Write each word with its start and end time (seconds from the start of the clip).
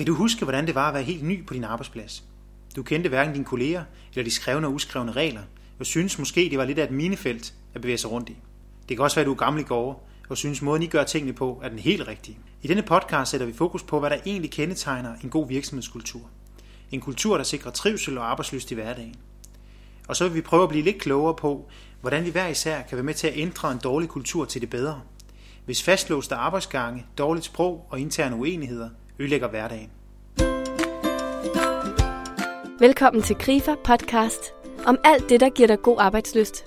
Kan 0.00 0.06
du 0.06 0.14
huske, 0.14 0.44
hvordan 0.44 0.66
det 0.66 0.74
var 0.74 0.88
at 0.88 0.94
være 0.94 1.02
helt 1.02 1.22
ny 1.22 1.46
på 1.46 1.54
din 1.54 1.64
arbejdsplads? 1.64 2.24
Du 2.76 2.82
kendte 2.82 3.08
hverken 3.08 3.32
dine 3.32 3.44
kolleger 3.44 3.84
eller 4.12 4.24
de 4.24 4.30
skrevne 4.30 4.66
og 4.66 4.72
uskrevne 4.72 5.12
regler, 5.12 5.42
og 5.78 5.86
synes 5.86 6.18
måske, 6.18 6.48
det 6.50 6.58
var 6.58 6.64
lidt 6.64 6.78
af 6.78 6.84
et 6.84 6.90
minefelt 6.90 7.54
at 7.74 7.80
bevæge 7.80 7.98
sig 7.98 8.10
rundt 8.10 8.28
i. 8.28 8.36
Det 8.88 8.96
kan 8.96 9.04
også 9.04 9.16
være, 9.16 9.22
at 9.22 9.26
du 9.26 9.32
er 9.32 9.36
gammel 9.36 9.60
i 9.60 9.64
går, 9.64 10.08
og 10.28 10.36
synes 10.36 10.62
måden, 10.62 10.82
I 10.82 10.86
gør 10.86 11.04
tingene 11.04 11.32
på, 11.32 11.60
er 11.62 11.68
den 11.68 11.78
helt 11.78 12.08
rigtige. 12.08 12.38
I 12.62 12.68
denne 12.68 12.82
podcast 12.82 13.30
sætter 13.30 13.46
vi 13.46 13.52
fokus 13.52 13.82
på, 13.82 14.00
hvad 14.00 14.10
der 14.10 14.16
egentlig 14.26 14.50
kendetegner 14.50 15.14
en 15.24 15.30
god 15.30 15.48
virksomhedskultur. 15.48 16.30
En 16.90 17.00
kultur, 17.00 17.36
der 17.36 17.44
sikrer 17.44 17.70
trivsel 17.70 18.18
og 18.18 18.30
arbejdslyst 18.30 18.70
i 18.70 18.74
hverdagen. 18.74 19.14
Og 20.08 20.16
så 20.16 20.24
vil 20.24 20.34
vi 20.34 20.40
prøve 20.40 20.62
at 20.62 20.68
blive 20.68 20.84
lidt 20.84 20.98
klogere 20.98 21.34
på, 21.34 21.68
hvordan 22.00 22.24
vi 22.24 22.30
hver 22.30 22.48
især 22.48 22.82
kan 22.82 22.96
være 22.96 23.04
med 23.04 23.14
til 23.14 23.26
at 23.26 23.36
ændre 23.36 23.72
en 23.72 23.78
dårlig 23.84 24.08
kultur 24.08 24.44
til 24.44 24.60
det 24.60 24.70
bedre. 24.70 25.00
Hvis 25.64 25.82
fastlåste 25.82 26.34
arbejdsgange, 26.34 27.06
dårligt 27.18 27.46
sprog 27.46 27.86
og 27.90 28.00
interne 28.00 28.36
uenigheder 28.36 28.88
ødelægger 29.20 29.48
hverdagen. 29.48 29.90
Velkommen 32.78 33.22
til 33.22 33.36
Grifer 33.36 33.74
podcast 33.84 34.40
om 34.86 34.98
alt 35.04 35.28
det, 35.28 35.40
der 35.40 35.48
giver 35.48 35.66
dig 35.66 35.82
god 35.82 35.96
arbejdsløst. 36.00 36.64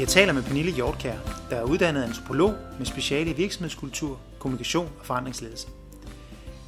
Jeg 0.00 0.08
taler 0.08 0.32
med 0.32 0.42
Pernille 0.42 0.72
Hjortkær, 0.72 1.16
der 1.50 1.56
er 1.56 1.62
uddannet 1.62 2.02
antropolog 2.02 2.54
med 2.78 2.86
speciale 2.86 3.30
i 3.30 3.34
virksomhedskultur, 3.34 4.20
kommunikation 4.38 4.90
og 5.00 5.06
forandringsledelse. 5.06 5.68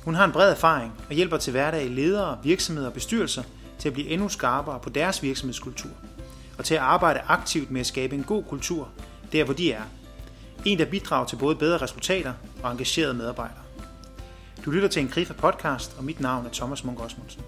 Hun 0.05 0.15
har 0.15 0.25
en 0.25 0.33
bred 0.33 0.51
erfaring 0.51 0.93
og 1.09 1.15
hjælper 1.15 1.37
til 1.37 1.51
hverdag 1.51 1.91
ledere, 1.91 2.39
virksomheder 2.43 2.89
og 2.89 2.95
bestyrelser 2.95 3.43
til 3.79 3.89
at 3.89 3.95
blive 3.95 4.09
endnu 4.09 4.29
skarpere 4.29 4.81
på 4.83 4.91
deres 4.91 5.23
virksomhedskultur, 5.23 5.91
og 6.59 6.65
til 6.65 6.75
at 6.75 6.81
arbejde 6.81 7.21
aktivt 7.29 7.71
med 7.71 7.81
at 7.81 7.87
skabe 7.87 8.15
en 8.15 8.25
god 8.25 8.45
kultur 8.45 8.89
der, 9.33 9.45
hvor 9.45 9.55
de 9.55 9.73
er. 9.73 9.83
En, 10.65 10.79
der 10.79 10.85
bidrager 10.85 11.27
til 11.27 11.37
både 11.37 11.57
bedre 11.57 11.79
resultater 11.79 12.33
og 12.63 12.71
engagerede 12.71 13.15
medarbejdere. 13.15 13.63
Du 14.65 14.71
lytter 14.71 14.89
til 14.89 15.03
en 15.03 15.09
Grifa 15.09 15.33
podcast, 15.33 15.95
og 15.99 16.05
mit 16.05 16.21
navn 16.21 16.47
er 16.47 16.51
Thomas 16.53 16.85
Munk 16.85 17.01
Osmundsen. 17.01 17.43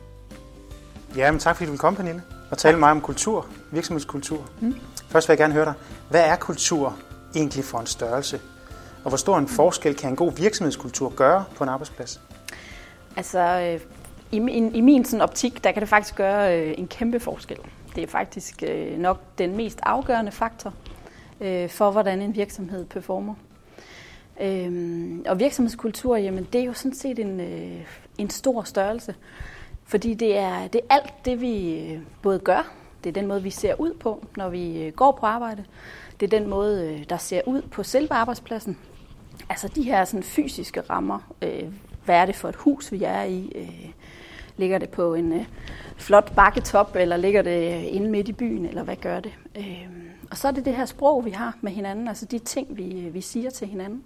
Ja, 1.16 1.30
men 1.30 1.40
tak 1.40 1.56
fordi 1.56 1.66
du 1.66 1.72
vil 1.72 1.78
komme, 1.78 1.96
Pernille, 1.96 2.22
og 2.50 2.58
tale 2.58 2.78
meget 2.78 2.90
om 2.90 3.00
kultur, 3.00 3.46
virksomhedskultur. 3.70 4.48
Mm. 4.60 4.74
Først 5.08 5.28
vil 5.28 5.32
jeg 5.32 5.38
gerne 5.38 5.54
høre 5.54 5.64
dig, 5.64 5.74
hvad 6.10 6.24
er 6.24 6.36
kultur 6.36 6.96
egentlig 7.34 7.64
for 7.64 7.78
en 7.78 7.86
størrelse? 7.86 8.40
Og 9.04 9.08
hvor 9.08 9.16
stor 9.16 9.38
en 9.38 9.48
forskel 9.48 9.94
kan 9.94 10.10
en 10.10 10.16
god 10.16 10.32
virksomhedskultur 10.32 11.12
gøre 11.16 11.44
på 11.56 11.64
en 11.64 11.70
arbejdsplads? 11.70 12.20
Altså, 13.16 13.38
øh, 13.38 13.80
i 14.32 14.38
min, 14.38 14.74
i 14.74 14.80
min 14.80 15.04
sådan 15.04 15.20
optik, 15.20 15.64
der 15.64 15.72
kan 15.72 15.80
det 15.80 15.88
faktisk 15.88 16.14
gøre 16.14 16.60
øh, 16.60 16.74
en 16.78 16.88
kæmpe 16.88 17.20
forskel. 17.20 17.58
Det 17.94 18.02
er 18.02 18.06
faktisk 18.06 18.62
øh, 18.66 18.98
nok 18.98 19.20
den 19.38 19.56
mest 19.56 19.80
afgørende 19.82 20.32
faktor 20.32 20.74
øh, 21.42 21.68
for, 21.68 21.90
hvordan 21.90 22.22
en 22.22 22.34
virksomhed 22.34 22.84
performer. 22.84 23.34
Øhm, 24.40 25.24
og 25.28 25.38
virksomhedskultur, 25.38 26.16
jamen 26.16 26.48
det 26.52 26.60
er 26.60 26.64
jo 26.64 26.72
sådan 26.72 26.94
set 26.94 27.18
en, 27.18 27.40
øh, 27.40 27.80
en 28.18 28.30
stor 28.30 28.62
størrelse. 28.62 29.14
Fordi 29.84 30.14
det 30.14 30.36
er, 30.36 30.68
det 30.68 30.80
er 30.90 30.94
alt 30.94 31.12
det, 31.24 31.40
vi 31.40 31.78
øh, 31.78 32.00
både 32.22 32.38
gør, 32.38 32.72
det 33.04 33.10
er 33.10 33.14
den 33.14 33.26
måde, 33.26 33.42
vi 33.42 33.50
ser 33.50 33.80
ud 33.80 33.94
på, 33.94 34.26
når 34.36 34.48
vi 34.48 34.82
øh, 34.82 34.92
går 34.92 35.12
på 35.12 35.26
arbejde. 35.26 35.64
Det 36.20 36.32
er 36.32 36.38
den 36.38 36.50
måde, 36.50 37.04
der 37.08 37.16
ser 37.16 37.40
ud 37.46 37.62
på 37.62 37.82
selve 37.82 38.12
arbejdspladsen. 38.12 38.78
Altså 39.48 39.68
de 39.68 39.82
her 39.82 40.04
sådan, 40.04 40.22
fysiske 40.22 40.80
rammer. 40.80 41.32
hvad 42.04 42.16
er 42.16 42.26
det 42.26 42.36
for 42.36 42.48
et 42.48 42.56
hus, 42.56 42.92
vi 42.92 43.02
er 43.04 43.22
i? 43.22 43.52
ligger 44.56 44.78
det 44.78 44.88
på 44.88 45.14
en 45.14 45.46
flot 45.96 46.34
bakketop, 46.34 46.96
eller 46.96 47.16
ligger 47.16 47.42
det 47.42 47.82
inde 47.82 48.10
midt 48.10 48.28
i 48.28 48.32
byen, 48.32 48.66
eller 48.66 48.82
hvad 48.82 48.96
gør 48.96 49.20
det? 49.20 49.32
Øhm, 49.56 50.11
og 50.32 50.38
så 50.38 50.48
er 50.48 50.52
det 50.52 50.64
det 50.64 50.76
her 50.76 50.86
sprog, 50.86 51.24
vi 51.24 51.30
har 51.30 51.56
med 51.60 51.72
hinanden, 51.72 52.08
altså 52.08 52.26
de 52.26 52.38
ting, 52.38 52.76
vi, 52.76 53.08
vi 53.12 53.20
siger 53.20 53.50
til 53.50 53.68
hinanden. 53.68 54.02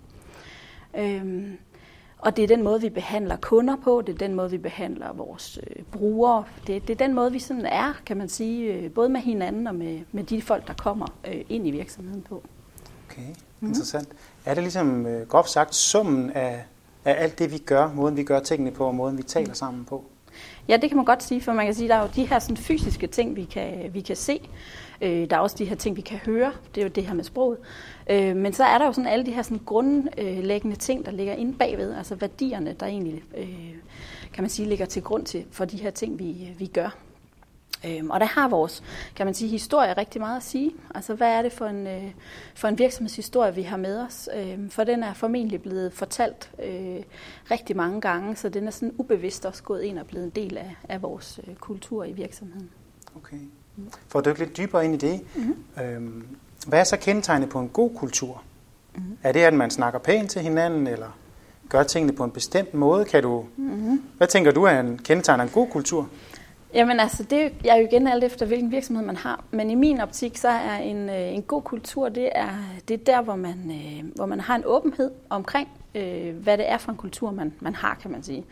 Og 2.18 2.36
det 2.36 2.42
er 2.42 2.46
den 2.46 2.62
måde, 2.62 2.80
vi 2.80 2.88
behandler 2.88 3.36
kunder 3.36 3.76
på, 3.76 4.02
det 4.06 4.12
er 4.12 4.18
den 4.18 4.34
måde, 4.34 4.50
vi 4.50 4.58
behandler 4.58 5.12
vores 5.12 5.58
øh, 5.66 5.82
brugere. 5.82 6.44
Det, 6.66 6.88
det 6.88 7.00
er 7.00 7.06
den 7.06 7.14
måde, 7.14 7.32
vi 7.32 7.38
sådan 7.38 7.66
er, 7.66 7.92
kan 8.06 8.16
man 8.16 8.28
sige, 8.28 8.74
øh, 8.74 8.90
både 8.90 9.08
med 9.08 9.20
hinanden 9.20 9.66
og 9.66 9.74
med, 9.74 10.00
med 10.12 10.24
de 10.24 10.42
folk, 10.42 10.66
der 10.66 10.74
kommer 10.74 11.06
øh, 11.28 11.44
ind 11.48 11.66
i 11.66 11.70
virksomheden 11.70 12.22
på. 12.22 12.42
Okay, 13.08 13.34
mm. 13.60 13.68
interessant. 13.68 14.08
Er 14.44 14.54
det 14.54 14.62
ligesom 14.62 15.06
øh, 15.06 15.28
groft 15.28 15.50
sagt 15.50 15.74
summen 15.74 16.30
af, 16.30 16.64
af 17.04 17.22
alt 17.22 17.38
det, 17.38 17.52
vi 17.52 17.58
gør, 17.58 17.92
måden 17.92 18.16
vi 18.16 18.24
gør 18.24 18.40
tingene 18.40 18.70
på, 18.70 18.86
og 18.86 18.94
måden 18.94 19.18
vi 19.18 19.22
taler 19.22 19.48
mm. 19.48 19.54
sammen 19.54 19.84
på? 19.84 20.04
Ja, 20.68 20.76
det 20.76 20.90
kan 20.90 20.96
man 20.96 21.04
godt 21.04 21.22
sige, 21.22 21.40
for 21.40 21.52
man 21.52 21.66
kan 21.66 21.74
sige, 21.74 21.84
at 21.84 21.90
der 21.90 21.96
er 21.96 22.02
jo 22.02 22.08
de 22.14 22.24
her 22.24 22.38
sådan, 22.38 22.56
fysiske 22.56 23.06
ting, 23.06 23.36
vi 23.36 23.44
kan, 23.44 23.94
vi 23.94 24.00
kan 24.00 24.16
se. 24.16 24.40
Øh, 25.00 25.30
der 25.30 25.36
er 25.36 25.40
også 25.40 25.56
de 25.58 25.64
her 25.64 25.76
ting, 25.76 25.96
vi 25.96 26.00
kan 26.00 26.18
høre. 26.18 26.52
Det 26.74 26.80
er 26.80 26.84
jo 26.84 26.90
det 26.90 27.06
her 27.06 27.14
med 27.14 27.24
sproget. 27.24 27.58
Øh, 28.10 28.36
men 28.36 28.52
så 28.52 28.64
er 28.64 28.78
der 28.78 28.86
jo 28.86 28.92
sådan 28.92 29.10
alle 29.10 29.26
de 29.26 29.32
her 29.32 29.42
sådan 29.42 29.60
grundlæggende 29.66 30.76
ting, 30.76 31.06
der 31.06 31.12
ligger 31.12 31.34
inde 31.34 31.52
bagved. 31.58 31.94
Altså 31.94 32.14
værdierne, 32.14 32.76
der 32.80 32.86
egentlig, 32.86 33.22
øh, 33.36 33.74
kan 34.32 34.42
man 34.42 34.50
sige, 34.50 34.68
ligger 34.68 34.86
til 34.86 35.02
grund 35.02 35.24
til 35.24 35.44
for 35.50 35.64
de 35.64 35.76
her 35.76 35.90
ting, 35.90 36.18
vi, 36.18 36.48
øh, 36.50 36.60
vi 36.60 36.66
gør. 36.66 36.96
Øhm, 37.86 38.10
og 38.10 38.20
der 38.20 38.26
har 38.26 38.48
vores, 38.48 38.82
kan 39.16 39.26
man 39.26 39.34
sige, 39.34 39.50
historie 39.50 39.92
rigtig 39.92 40.20
meget 40.20 40.36
at 40.36 40.42
sige. 40.42 40.72
Altså, 40.94 41.14
hvad 41.14 41.28
er 41.28 41.42
det 41.42 41.52
for 41.52 41.66
en, 41.66 41.86
øh, 41.86 42.10
for 42.54 42.68
en 42.68 42.78
virksomhedshistorie, 42.78 43.54
vi 43.54 43.62
har 43.62 43.76
med 43.76 44.00
os? 44.00 44.28
Øhm, 44.36 44.70
for 44.70 44.84
den 44.84 45.02
er 45.02 45.14
formentlig 45.14 45.62
blevet 45.62 45.92
fortalt 45.92 46.50
øh, 46.64 47.02
rigtig 47.50 47.76
mange 47.76 48.00
gange, 48.00 48.36
så 48.36 48.48
den 48.48 48.66
er 48.66 48.70
sådan 48.70 48.94
ubevidst 48.98 49.46
også 49.46 49.62
gået 49.62 49.82
ind 49.82 49.98
og 49.98 50.06
blevet 50.06 50.24
en 50.24 50.30
del 50.30 50.56
af, 50.56 50.76
af 50.88 51.02
vores 51.02 51.40
øh, 51.48 51.54
kultur 51.54 52.04
i 52.04 52.12
virksomheden. 52.12 52.70
Okay. 53.16 53.38
For 54.08 54.18
at 54.18 54.24
dykke 54.24 54.38
lidt 54.38 54.56
dybere 54.56 54.84
ind 54.84 54.94
i 54.94 55.06
det, 55.06 55.20
mm-hmm. 55.34 55.84
øhm, 55.84 56.26
hvad 56.66 56.80
er 56.80 56.84
så 56.84 56.96
kendetegnet 56.96 57.48
på 57.48 57.58
en 57.60 57.68
god 57.68 57.90
kultur? 57.96 58.42
Mm-hmm. 58.94 59.18
Er 59.22 59.32
det, 59.32 59.40
at 59.40 59.54
man 59.54 59.70
snakker 59.70 59.98
pænt 59.98 60.30
til 60.30 60.42
hinanden, 60.42 60.86
eller 60.86 61.18
gør 61.68 61.82
tingene 61.82 62.12
på 62.12 62.24
en 62.24 62.30
bestemt 62.30 62.74
måde? 62.74 63.04
Kan 63.04 63.22
du, 63.22 63.44
mm-hmm. 63.56 64.02
Hvad 64.16 64.26
tænker 64.26 64.50
du 64.50 64.62
er 64.62 64.80
en 64.80 64.98
kendetegner 64.98 65.44
en 65.44 65.50
god 65.50 65.68
kultur? 65.68 66.08
Jamen 66.74 67.00
altså, 67.00 67.22
det 67.22 67.52
er 67.64 67.76
jo 67.76 67.86
igen 67.86 68.06
alt 68.06 68.24
efter, 68.24 68.46
hvilken 68.46 68.70
virksomhed 68.70 69.04
man 69.04 69.16
har. 69.16 69.44
Men 69.50 69.70
i 69.70 69.74
min 69.74 70.00
optik, 70.00 70.36
så 70.36 70.48
er 70.48 70.76
en, 70.76 71.08
øh, 71.08 71.34
en 71.34 71.42
god 71.42 71.62
kultur, 71.62 72.08
det 72.08 72.28
er, 72.34 72.48
det 72.88 72.94
er 72.94 73.04
der, 73.04 73.22
hvor 73.22 73.36
man, 73.36 73.70
øh, 73.70 74.04
hvor 74.14 74.26
man 74.26 74.40
har 74.40 74.56
en 74.56 74.62
åbenhed 74.66 75.10
omkring, 75.30 75.68
øh, 75.94 76.36
hvad 76.36 76.58
det 76.58 76.70
er 76.70 76.78
for 76.78 76.92
en 76.92 76.98
kultur, 76.98 77.30
man, 77.30 77.52
man 77.60 77.74
har, 77.74 77.98
kan 78.02 78.10
man 78.10 78.22
sige. 78.22 78.44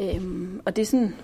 Øhm, 0.00 0.60
og 0.64 0.76
det 0.76 0.82
er 0.82 0.86
sådan, 0.86 1.14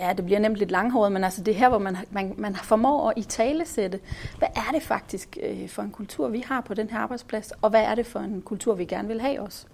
ja, 0.00 0.12
det 0.12 0.24
bliver 0.24 0.40
nemt 0.40 0.56
lidt 0.56 0.70
langhåret, 0.70 1.12
men 1.12 1.24
altså 1.24 1.42
det 1.42 1.54
her, 1.54 1.68
hvor 1.68 1.78
man, 1.78 1.96
man, 2.10 2.34
man 2.36 2.56
formår 2.56 3.10
at 3.10 3.18
i 3.18 3.22
tale 3.22 3.66
sætte, 3.66 4.00
hvad 4.38 4.48
er 4.56 4.72
det 4.72 4.82
faktisk 4.82 5.38
øh, 5.42 5.68
for 5.68 5.82
en 5.82 5.90
kultur, 5.90 6.28
vi 6.28 6.44
har 6.46 6.60
på 6.60 6.74
den 6.74 6.90
her 6.90 6.98
arbejdsplads, 6.98 7.52
og 7.62 7.70
hvad 7.70 7.82
er 7.82 7.94
det 7.94 8.06
for 8.06 8.20
en 8.20 8.42
kultur, 8.42 8.74
vi 8.74 8.84
gerne 8.84 9.08
vil 9.08 9.20
have 9.20 9.40
også. 9.40 9.66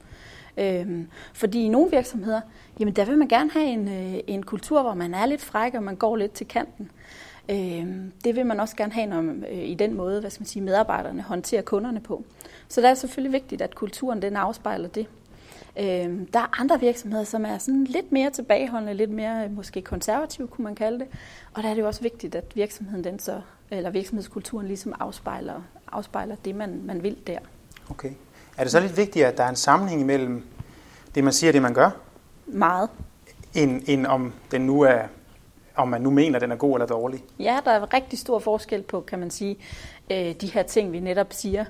Øhm, 0.57 1.09
fordi 1.33 1.65
i 1.65 1.69
nogle 1.69 1.91
virksomheder, 1.91 2.41
jamen 2.81 2.95
der 2.95 3.05
vil 3.05 3.19
man 3.19 3.29
gerne 3.29 3.51
have 3.51 3.67
en, 3.67 3.89
øh, 3.89 4.21
en 4.27 4.43
kultur, 4.43 4.83
hvor 4.83 4.95
man 4.95 5.15
er 5.15 5.27
lidt 5.27 5.41
fræk, 5.41 5.75
og 5.75 5.83
man 5.83 5.97
går 5.97 6.17
lidt 6.17 6.33
til 6.33 6.49
kanten. 6.49 6.91
Øhm, 7.49 8.13
det 8.25 8.37
vil 8.37 8.47
man 8.47 8.61
også 8.61 8.77
gerne 8.77 8.93
have 8.93 9.07
når, 9.07 9.35
øh, 9.51 9.59
i 9.59 9.75
den 9.75 9.95
måde, 9.95 10.21
hvad 10.21 10.31
skal 10.31 10.41
man 10.41 10.47
sige, 10.47 10.63
medarbejderne 10.63 11.23
håndterer 11.23 11.63
kunderne 11.63 12.01
på. 12.01 12.25
Så 12.69 12.81
det 12.81 12.91
er 12.91 12.95
selvfølgelig 12.95 13.33
vigtigt, 13.33 13.63
at 13.63 13.75
kulturen 13.75 14.23
den 14.23 14.37
afspejler 14.37 14.89
det. 14.89 15.07
Øhm, 15.81 16.27
der 16.27 16.39
er 16.39 16.61
andre 16.61 16.81
virksomheder, 16.81 17.25
som 17.25 17.45
er 17.45 17.59
sådan 17.59 17.85
lidt 17.85 18.13
mere 18.13 18.31
tilbageholdende, 18.31 18.95
lidt 18.95 19.11
mere 19.11 19.49
måske 19.49 19.83
konservative, 19.83 20.49
kunne 20.49 20.65
man 20.65 20.75
kalde 20.75 20.99
det. 20.99 21.07
Og 21.55 21.63
der 21.63 21.69
er 21.69 21.75
det 21.75 21.81
jo 21.81 21.87
også 21.87 22.03
vigtigt, 22.03 22.35
at 22.35 22.45
virksomheden 22.55 23.05
den 23.05 23.19
så, 23.19 23.41
eller 23.71 23.91
virksomhedskulturen 23.91 24.67
ligesom 24.67 24.95
afspejler, 25.01 25.63
afspejler 25.93 26.37
det, 26.45 26.55
man, 26.55 26.81
man 26.85 27.03
vil 27.03 27.17
der. 27.27 27.39
Okay. 27.91 28.11
Er 28.57 28.63
det 28.63 28.73
så 28.73 28.81
lidt 28.81 28.97
vigtigt, 28.97 29.25
at 29.27 29.37
der 29.37 29.45
er 29.45 29.49
en 29.49 29.57
sammenhæng 29.57 30.01
imellem 30.01 30.43
det, 31.15 31.25
man 31.25 31.33
siger 31.33 31.51
og 31.51 31.55
det, 31.55 31.63
man 31.63 31.75
gør? 31.75 31.91
Meget. 32.47 32.91
End, 33.55 33.83
end 33.87 34.07
om 34.07 34.33
den 34.51 34.67
nu 34.67 34.81
er 34.81 35.03
om 35.77 35.89
man 35.89 36.01
nu 36.01 36.11
mener, 36.11 36.37
at 36.37 36.43
den 36.43 36.53
er 36.53 36.57
god 36.57 36.75
eller 36.77 36.87
dårlig? 36.87 37.25
Ja, 37.39 37.61
der 37.65 37.71
er 37.71 37.95
rigtig 37.95 38.19
stor 38.19 38.39
forskel 38.39 38.83
på, 38.83 39.01
kan 39.01 39.19
man 39.19 39.31
sige, 39.31 39.57
øh, 40.11 40.35
de 40.41 40.47
her 40.47 40.63
ting, 40.63 40.93
vi 40.93 41.01
netop 41.01 41.33
siger 41.33 41.65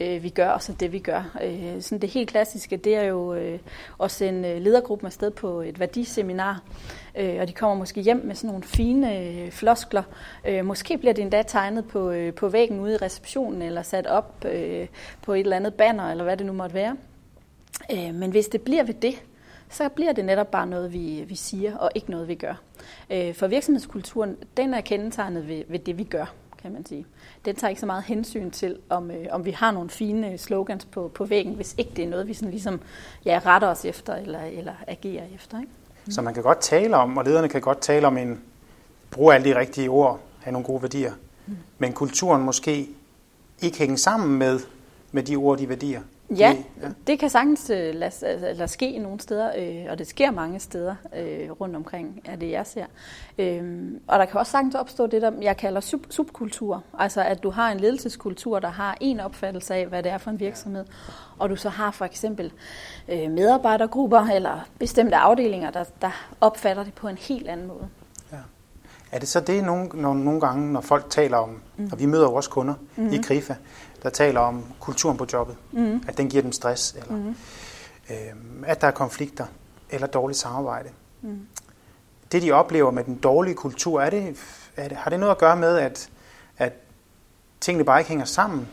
øh, 0.00 0.22
vi 0.22 0.28
gør, 0.28 0.48
og 0.48 0.62
så 0.62 0.72
det 0.72 0.92
vi 0.92 0.98
gør. 0.98 1.36
Øh, 1.42 1.82
sådan 1.82 2.00
det 2.00 2.10
helt 2.10 2.30
klassiske, 2.30 2.76
det 2.76 2.96
er 2.96 3.02
jo 3.02 3.34
øh, 3.34 3.58
at 4.02 4.10
sende 4.10 4.48
øh, 4.48 4.62
ledergruppen 4.62 5.06
afsted 5.06 5.30
på 5.30 5.60
et 5.60 5.80
værdiseminar, 5.80 6.62
øh, 7.16 7.36
og 7.40 7.48
de 7.48 7.52
kommer 7.52 7.76
måske 7.76 8.00
hjem 8.00 8.20
med 8.24 8.34
sådan 8.34 8.48
nogle 8.48 8.62
fine 8.62 9.18
øh, 9.18 9.50
floskler. 9.50 10.02
Øh, 10.48 10.64
måske 10.64 10.98
bliver 10.98 11.12
det 11.12 11.22
endda 11.22 11.42
tegnet 11.42 11.84
på, 11.88 12.10
øh, 12.10 12.34
på 12.34 12.48
væggen 12.48 12.80
ude 12.80 12.94
i 12.94 12.96
receptionen, 12.96 13.62
eller 13.62 13.82
sat 13.82 14.06
op 14.06 14.44
øh, 14.44 14.86
på 15.22 15.34
et 15.34 15.40
eller 15.40 15.56
andet 15.56 15.74
banner, 15.74 16.10
eller 16.10 16.24
hvad 16.24 16.36
det 16.36 16.46
nu 16.46 16.52
måtte 16.52 16.74
være. 16.74 16.96
Øh, 17.92 18.14
men 18.14 18.30
hvis 18.30 18.46
det 18.46 18.62
bliver 18.62 18.84
ved 18.84 18.94
det, 18.94 19.22
så 19.70 19.88
bliver 19.88 20.12
det 20.12 20.24
netop 20.24 20.50
bare 20.50 20.66
noget, 20.66 20.92
vi, 20.92 21.24
vi 21.28 21.34
siger, 21.34 21.76
og 21.76 21.90
ikke 21.94 22.10
noget, 22.10 22.28
vi 22.28 22.34
gør. 22.34 22.60
Øh, 23.10 23.34
for 23.34 23.46
virksomhedskulturen, 23.46 24.36
den 24.56 24.74
er 24.74 24.80
kendetegnet 24.80 25.48
ved, 25.48 25.62
ved 25.68 25.78
det, 25.78 25.98
vi 25.98 26.04
gør 26.04 26.34
kan 26.66 26.72
man 26.72 26.86
sige. 26.86 27.06
Den 27.46 27.56
tager 27.56 27.68
ikke 27.68 27.80
så 27.80 27.86
meget 27.86 28.04
hensyn 28.04 28.50
til, 28.50 28.78
om, 28.88 29.10
øh, 29.10 29.26
om 29.30 29.44
vi 29.44 29.50
har 29.50 29.70
nogle 29.70 29.90
fine 29.90 30.38
slogans 30.38 30.84
på, 30.84 31.10
på 31.14 31.24
væggen, 31.24 31.54
hvis 31.54 31.74
ikke 31.78 31.90
det 31.96 32.04
er 32.04 32.08
noget, 32.08 32.28
vi 32.28 32.34
sådan 32.34 32.50
ligesom 32.50 32.80
ja, 33.24 33.40
retter 33.46 33.68
os 33.68 33.84
efter 33.84 34.14
eller, 34.14 34.40
eller 34.40 34.72
agerer 34.86 35.24
efter. 35.34 35.60
Ikke? 35.60 35.72
Mm. 36.04 36.12
Så 36.12 36.22
man 36.22 36.34
kan 36.34 36.42
godt 36.42 36.60
tale 36.60 36.96
om, 36.96 37.16
og 37.16 37.24
lederne 37.24 37.48
kan 37.48 37.60
godt 37.60 37.80
tale 37.80 38.06
om 38.06 38.16
en, 38.18 38.40
bruge 39.10 39.34
alle 39.34 39.50
de 39.50 39.58
rigtige 39.58 39.90
ord, 39.90 40.20
have 40.40 40.52
nogle 40.52 40.66
gode 40.66 40.82
værdier, 40.82 41.12
mm. 41.46 41.56
men 41.78 41.92
kulturen 41.92 42.42
måske 42.42 42.88
ikke 43.60 43.78
hænger 43.78 43.96
sammen 43.96 44.38
med, 44.38 44.60
med 45.12 45.22
de 45.22 45.36
ord, 45.36 45.58
de 45.58 45.68
værdier. 45.68 46.00
Ja, 46.30 46.56
ja, 46.82 46.88
det 47.06 47.18
kan 47.18 47.30
sagtens 47.30 47.70
øh, 47.70 47.94
lade, 47.94 48.12
lade, 48.22 48.54
lade 48.54 48.68
ske 48.68 48.98
nogle 48.98 49.20
steder, 49.20 49.50
øh, 49.58 49.90
og 49.90 49.98
det 49.98 50.06
sker 50.06 50.30
mange 50.30 50.60
steder 50.60 50.94
øh, 51.16 51.50
rundt 51.50 51.76
omkring, 51.76 52.20
er 52.24 52.36
det 52.36 52.50
jeg 52.50 52.66
ser. 52.66 52.84
Øh, 53.38 53.92
og 54.06 54.18
der 54.18 54.24
kan 54.24 54.40
også 54.40 54.52
sagtens 54.52 54.74
opstå 54.74 55.06
det, 55.06 55.22
der 55.22 55.32
jeg 55.40 55.56
kalder 55.56 55.80
sub, 55.80 56.00
subkultur. 56.10 56.82
Altså 56.98 57.22
at 57.22 57.42
du 57.42 57.50
har 57.50 57.72
en 57.72 57.80
ledelseskultur, 57.80 58.58
der 58.58 58.68
har 58.68 58.96
en 59.00 59.20
opfattelse 59.20 59.74
af, 59.74 59.86
hvad 59.86 60.02
det 60.02 60.12
er 60.12 60.18
for 60.18 60.30
en 60.30 60.40
virksomhed, 60.40 60.84
og 61.38 61.50
du 61.50 61.56
så 61.56 61.68
har 61.68 61.90
for 61.90 62.04
eksempel 62.04 62.52
øh, 63.08 63.30
medarbejdergrupper 63.30 64.20
eller 64.20 64.68
bestemte 64.78 65.16
afdelinger, 65.16 65.70
der, 65.70 65.84
der 66.02 66.10
opfatter 66.40 66.84
det 66.84 66.94
på 66.94 67.08
en 67.08 67.18
helt 67.18 67.48
anden 67.48 67.66
måde. 67.66 67.88
Ja. 68.32 68.38
Er 69.12 69.18
det 69.18 69.28
så 69.28 69.40
det 69.40 69.64
nogle, 69.64 69.88
når, 69.94 70.14
nogle 70.14 70.40
gange, 70.40 70.72
når 70.72 70.80
folk 70.80 71.10
taler 71.10 71.36
om, 71.36 71.60
mm. 71.76 71.88
og 71.92 71.98
vi 71.98 72.06
møder 72.06 72.30
vores 72.30 72.48
kunder 72.48 72.74
mm-hmm. 72.96 73.12
i 73.12 73.16
Krifa, 73.16 73.54
der 74.06 74.10
taler 74.10 74.40
om 74.40 74.64
kulturen 74.80 75.16
på 75.16 75.26
jobbet, 75.32 75.56
mm. 75.72 76.02
at 76.08 76.18
den 76.18 76.28
giver 76.28 76.42
dem 76.42 76.52
stress, 76.52 76.92
eller 76.92 77.16
mm. 77.16 77.34
øh, 78.10 78.16
at 78.66 78.80
der 78.80 78.86
er 78.86 78.90
konflikter, 78.90 79.46
eller 79.90 80.06
dårligt 80.06 80.38
samarbejde. 80.38 80.88
Mm. 81.22 81.46
Det, 82.32 82.42
de 82.42 82.52
oplever 82.52 82.90
med 82.90 83.04
den 83.04 83.14
dårlige 83.16 83.54
kultur, 83.54 84.00
er 84.00 84.10
det, 84.10 84.36
er 84.76 84.88
det, 84.88 84.96
har 84.96 85.10
det 85.10 85.20
noget 85.20 85.30
at 85.30 85.38
gøre 85.38 85.56
med, 85.56 85.78
at, 85.78 86.08
at 86.58 86.72
tingene 87.60 87.84
bare 87.84 88.00
ikke 88.00 88.08
hænger 88.08 88.24
sammen? 88.24 88.68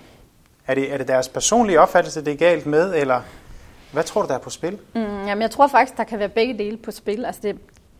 Er 0.67 0.75
det, 0.75 0.93
er 0.93 0.97
det 0.97 1.07
deres 1.07 1.29
personlige 1.29 1.79
opfattelse, 1.79 2.25
det 2.25 2.33
er 2.33 2.37
galt 2.37 2.65
med, 2.65 2.95
eller 2.95 3.21
hvad 3.91 4.03
tror 4.03 4.21
du, 4.21 4.27
der 4.27 4.33
er 4.33 4.39
på 4.39 4.49
spil? 4.49 4.79
Mm, 4.95 5.01
jamen, 5.01 5.41
jeg 5.41 5.51
tror 5.51 5.67
faktisk, 5.67 5.97
der 5.97 6.03
kan 6.03 6.19
være 6.19 6.29
begge 6.29 6.57
dele 6.57 6.77
på 6.77 6.91
spil. 6.91 7.25
Altså 7.25 7.41
det, 7.43 7.57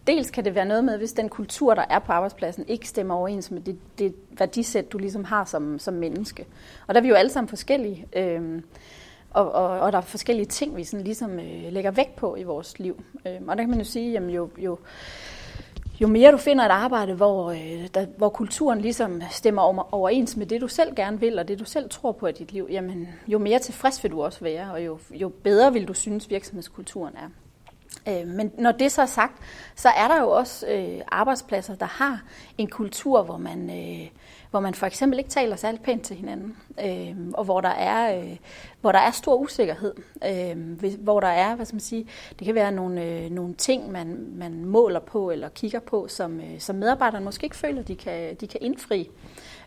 dels 0.08 0.32
kan 0.32 0.46
det 0.46 0.56
være 0.56 0.66
noget 0.66 0.84
med, 0.84 0.98
hvis 0.98 1.14
den 1.14 1.30
kultur, 1.30 1.74
der 1.74 1.86
er 1.90 2.00
på 2.00 2.12
arbejdspladsen, 2.12 2.66
ikke 2.68 2.88
stemmer 2.88 3.16
overens 3.16 3.52
med 3.52 3.62
det, 3.62 3.78
det 4.00 4.16
værdisæt, 4.32 4.92
du 4.92 4.98
ligesom 4.98 5.24
har 5.24 5.46
som, 5.46 5.80
som 5.80 5.94
menneske. 5.94 6.46
Og 6.88 6.94
der 6.94 7.00
er 7.00 7.04
vi 7.04 7.10
jo 7.10 7.16
alle 7.16 7.32
sammen 7.32 7.50
forskellige, 7.50 8.08
øh, 8.16 8.62
og, 9.30 9.52
og, 9.52 9.80
og 9.80 9.92
der 9.92 9.98
er 9.98 10.02
forskellige 10.02 10.46
ting, 10.46 10.78
vi 10.78 10.84
sådan 10.84 11.04
ligesom 11.04 11.40
øh, 11.40 11.72
lægger 11.72 11.92
vægt 11.92 12.16
på 12.16 12.36
i 12.36 12.44
vores 12.44 12.80
liv. 12.80 13.04
Øh, 13.28 13.42
og 13.48 13.58
der 13.58 13.64
kan 13.64 13.70
man 13.70 13.80
jo 13.80 13.86
sige, 13.86 14.12
jamen 14.12 14.30
jo, 14.30 14.50
jo, 14.58 14.80
jo 16.02 16.08
mere 16.08 16.32
du 16.32 16.38
finder 16.38 16.66
et 16.66 16.70
arbejde, 16.70 17.14
hvor, 17.14 17.52
øh, 17.52 17.88
der, 17.94 18.06
hvor 18.18 18.30
kulturen 18.30 18.82
ligesom 18.82 19.22
stemmer 19.32 19.62
over, 19.62 19.94
overens 19.94 20.38
med 20.38 20.46
det, 20.46 20.62
du 20.62 20.68
selv 20.68 20.96
gerne 20.96 21.20
vil, 21.20 21.40
og 21.40 21.48
det, 21.48 21.60
du 21.60 21.66
selv 21.66 21.90
tror 21.90 22.12
på 22.12 22.28
i 22.28 22.32
dit 22.32 22.52
liv, 22.52 22.68
jamen, 22.72 23.10
jo 23.28 23.40
mere 23.40 23.60
tilfreds 23.60 24.04
vil 24.04 24.12
du 24.12 24.24
også 24.24 24.40
være, 24.42 24.72
og 24.72 24.86
jo, 24.86 25.00
jo 25.12 25.30
bedre 25.30 25.74
vil 25.74 25.88
du 25.88 25.94
synes, 25.94 26.30
virksomhedskulturen 26.30 27.14
er. 27.16 27.43
Øh, 28.10 28.28
men 28.28 28.52
når 28.58 28.72
det 28.72 28.92
så 28.92 29.02
er 29.02 29.06
sagt, 29.06 29.42
så 29.76 29.90
er 29.90 30.08
der 30.08 30.22
jo 30.22 30.30
også 30.30 30.68
øh, 30.68 31.02
arbejdspladser, 31.08 31.76
der 31.76 31.86
har 31.86 32.24
en 32.58 32.68
kultur, 32.68 33.24
hvor 33.24 33.38
man, 33.38 33.70
øh, 33.70 34.10
hvor 34.52 34.60
man 34.60 34.74
for 34.74 34.86
eksempel 34.86 35.20
ikke 35.20 35.30
taler 35.30 35.56
særlig 35.56 35.82
pænt 35.82 36.02
til 36.04 36.16
hinanden, 36.16 36.58
øh, 36.86 37.16
og 37.34 37.44
hvor 37.44 37.62
der 37.62 37.70
er 37.70 38.20
øh, 38.20 38.38
hvor 38.82 38.92
der 38.92 39.00
er 39.00 39.12
stor 39.12 39.36
usikkerhed, 39.36 39.94
øh, 40.26 40.84
hvor 41.00 41.20
der 41.20 41.28
er, 41.28 41.56
hvad 41.56 41.66
skal 41.66 41.76
man 41.76 41.82
sige, 41.82 42.08
det 42.40 42.46
kan 42.46 42.56
være 42.56 42.72
nogle, 42.72 43.04
øh, 43.04 43.30
nogle 43.30 43.54
ting, 43.54 43.92
man, 43.92 44.28
man 44.36 44.66
måler 44.66 45.00
på 45.00 45.32
eller 45.32 45.50
kigger 45.50 45.80
på, 45.80 46.08
som, 46.08 46.40
øh, 46.40 46.60
som 46.60 46.76
medarbejderne 46.76 47.26
måske 47.26 47.44
ikke 47.44 47.56
føler, 47.56 47.84
de 47.84 47.96
kan, 47.96 48.36
de 48.36 48.48
kan 48.48 48.60
indfri. 48.62 49.02
Øh, 49.02 49.08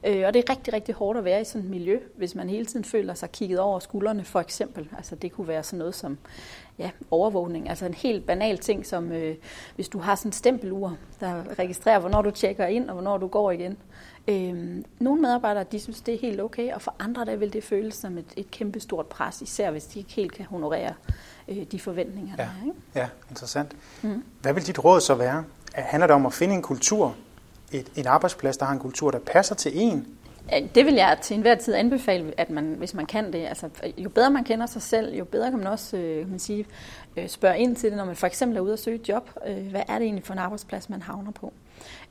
og 0.02 0.34
det 0.34 0.36
er 0.36 0.50
rigtig, 0.50 0.72
rigtig 0.72 0.94
hårdt 0.94 1.18
at 1.18 1.24
være 1.24 1.40
i 1.40 1.44
sådan 1.44 1.62
et 1.62 1.70
miljø, 1.70 1.98
hvis 2.16 2.34
man 2.34 2.48
hele 2.48 2.66
tiden 2.66 2.84
føler 2.84 3.14
sig 3.14 3.30
kigget 3.30 3.58
over 3.58 3.78
skuldrene, 3.78 4.24
for 4.24 4.40
eksempel. 4.40 4.88
Altså 4.96 5.14
det 5.14 5.32
kunne 5.32 5.48
være 5.48 5.62
sådan 5.62 5.78
noget 5.78 5.94
som 5.94 6.18
ja, 6.78 6.90
overvågning. 7.10 7.68
Altså 7.68 7.86
en 7.86 7.94
helt 7.94 8.26
banal 8.26 8.58
ting, 8.58 8.86
som 8.86 9.12
øh, 9.12 9.36
hvis 9.74 9.88
du 9.88 9.98
har 9.98 10.14
sådan 10.14 10.28
et 10.28 10.34
stempelur, 10.34 10.96
der 11.20 11.58
registrerer, 11.58 11.98
hvornår 11.98 12.22
du 12.22 12.30
tjekker 12.30 12.66
ind 12.66 12.88
og 12.88 12.92
hvornår 12.92 13.18
du 13.18 13.26
går 13.26 13.50
igen. 13.50 13.76
Øh, 14.28 14.84
nogle 14.98 15.22
medarbejdere, 15.22 15.64
de 15.64 15.80
synes, 15.80 16.00
det 16.00 16.14
er 16.14 16.18
helt 16.18 16.40
okay, 16.40 16.72
og 16.72 16.82
for 16.82 16.94
andre, 16.98 17.24
der 17.24 17.36
vil 17.36 17.52
det 17.52 17.64
føles 17.64 17.94
som 17.94 18.18
et, 18.18 18.32
et 18.36 18.50
kæmpe 18.50 18.80
stort 18.80 19.06
pres, 19.06 19.42
især 19.42 19.70
hvis 19.70 19.84
de 19.84 19.98
ikke 19.98 20.12
helt 20.12 20.32
kan 20.32 20.46
honorere 20.46 20.94
øh, 21.48 21.66
de 21.72 21.80
forventninger, 21.80 22.34
ja. 22.38 22.42
der 22.42 22.48
er. 22.48 22.66
Ikke? 22.66 22.78
Ja, 22.94 23.08
interessant. 23.30 23.76
Mm. 24.02 24.24
Hvad 24.42 24.52
vil 24.52 24.66
dit 24.66 24.84
råd 24.84 25.00
så 25.00 25.14
være? 25.14 25.44
Handler 25.74 26.06
det 26.06 26.14
om 26.14 26.26
at 26.26 26.32
finde 26.32 26.54
en 26.54 26.62
kultur, 26.62 27.14
et, 27.72 27.86
en 27.96 28.06
arbejdsplads, 28.06 28.56
der 28.56 28.64
har 28.64 28.72
en 28.72 28.78
kultur, 28.78 29.10
der 29.10 29.18
passer 29.18 29.54
til 29.54 29.72
en, 29.74 30.06
det 30.74 30.86
vil 30.86 30.94
jeg 30.94 31.18
til 31.22 31.34
enhver 31.34 31.54
tid 31.54 31.74
anbefale, 31.74 32.32
at 32.36 32.50
man, 32.50 32.74
hvis 32.78 32.94
man 32.94 33.06
kan 33.06 33.32
det. 33.32 33.46
Altså, 33.46 33.68
jo 33.98 34.08
bedre 34.08 34.30
man 34.30 34.44
kender 34.44 34.66
sig 34.66 34.82
selv, 34.82 35.14
jo 35.14 35.24
bedre 35.24 35.50
kan 35.50 35.58
man 35.58 35.66
også 35.66 35.96
øh, 35.96 36.20
kan 36.20 36.30
man 36.30 36.38
sige, 36.38 36.66
øh, 37.16 37.28
spørge 37.28 37.58
ind 37.58 37.76
til 37.76 37.90
det, 37.90 37.96
når 37.96 38.04
man 38.04 38.16
for 38.16 38.26
eksempel 38.26 38.56
er 38.56 38.60
ude 38.60 38.72
og 38.72 38.78
søge 38.78 38.96
et 38.96 39.08
job. 39.08 39.30
Øh, 39.46 39.66
hvad 39.70 39.82
er 39.88 39.94
det 39.98 40.02
egentlig 40.02 40.24
for 40.24 40.32
en 40.32 40.38
arbejdsplads, 40.38 40.88
man 40.88 41.02
havner 41.02 41.30
på? 41.30 41.52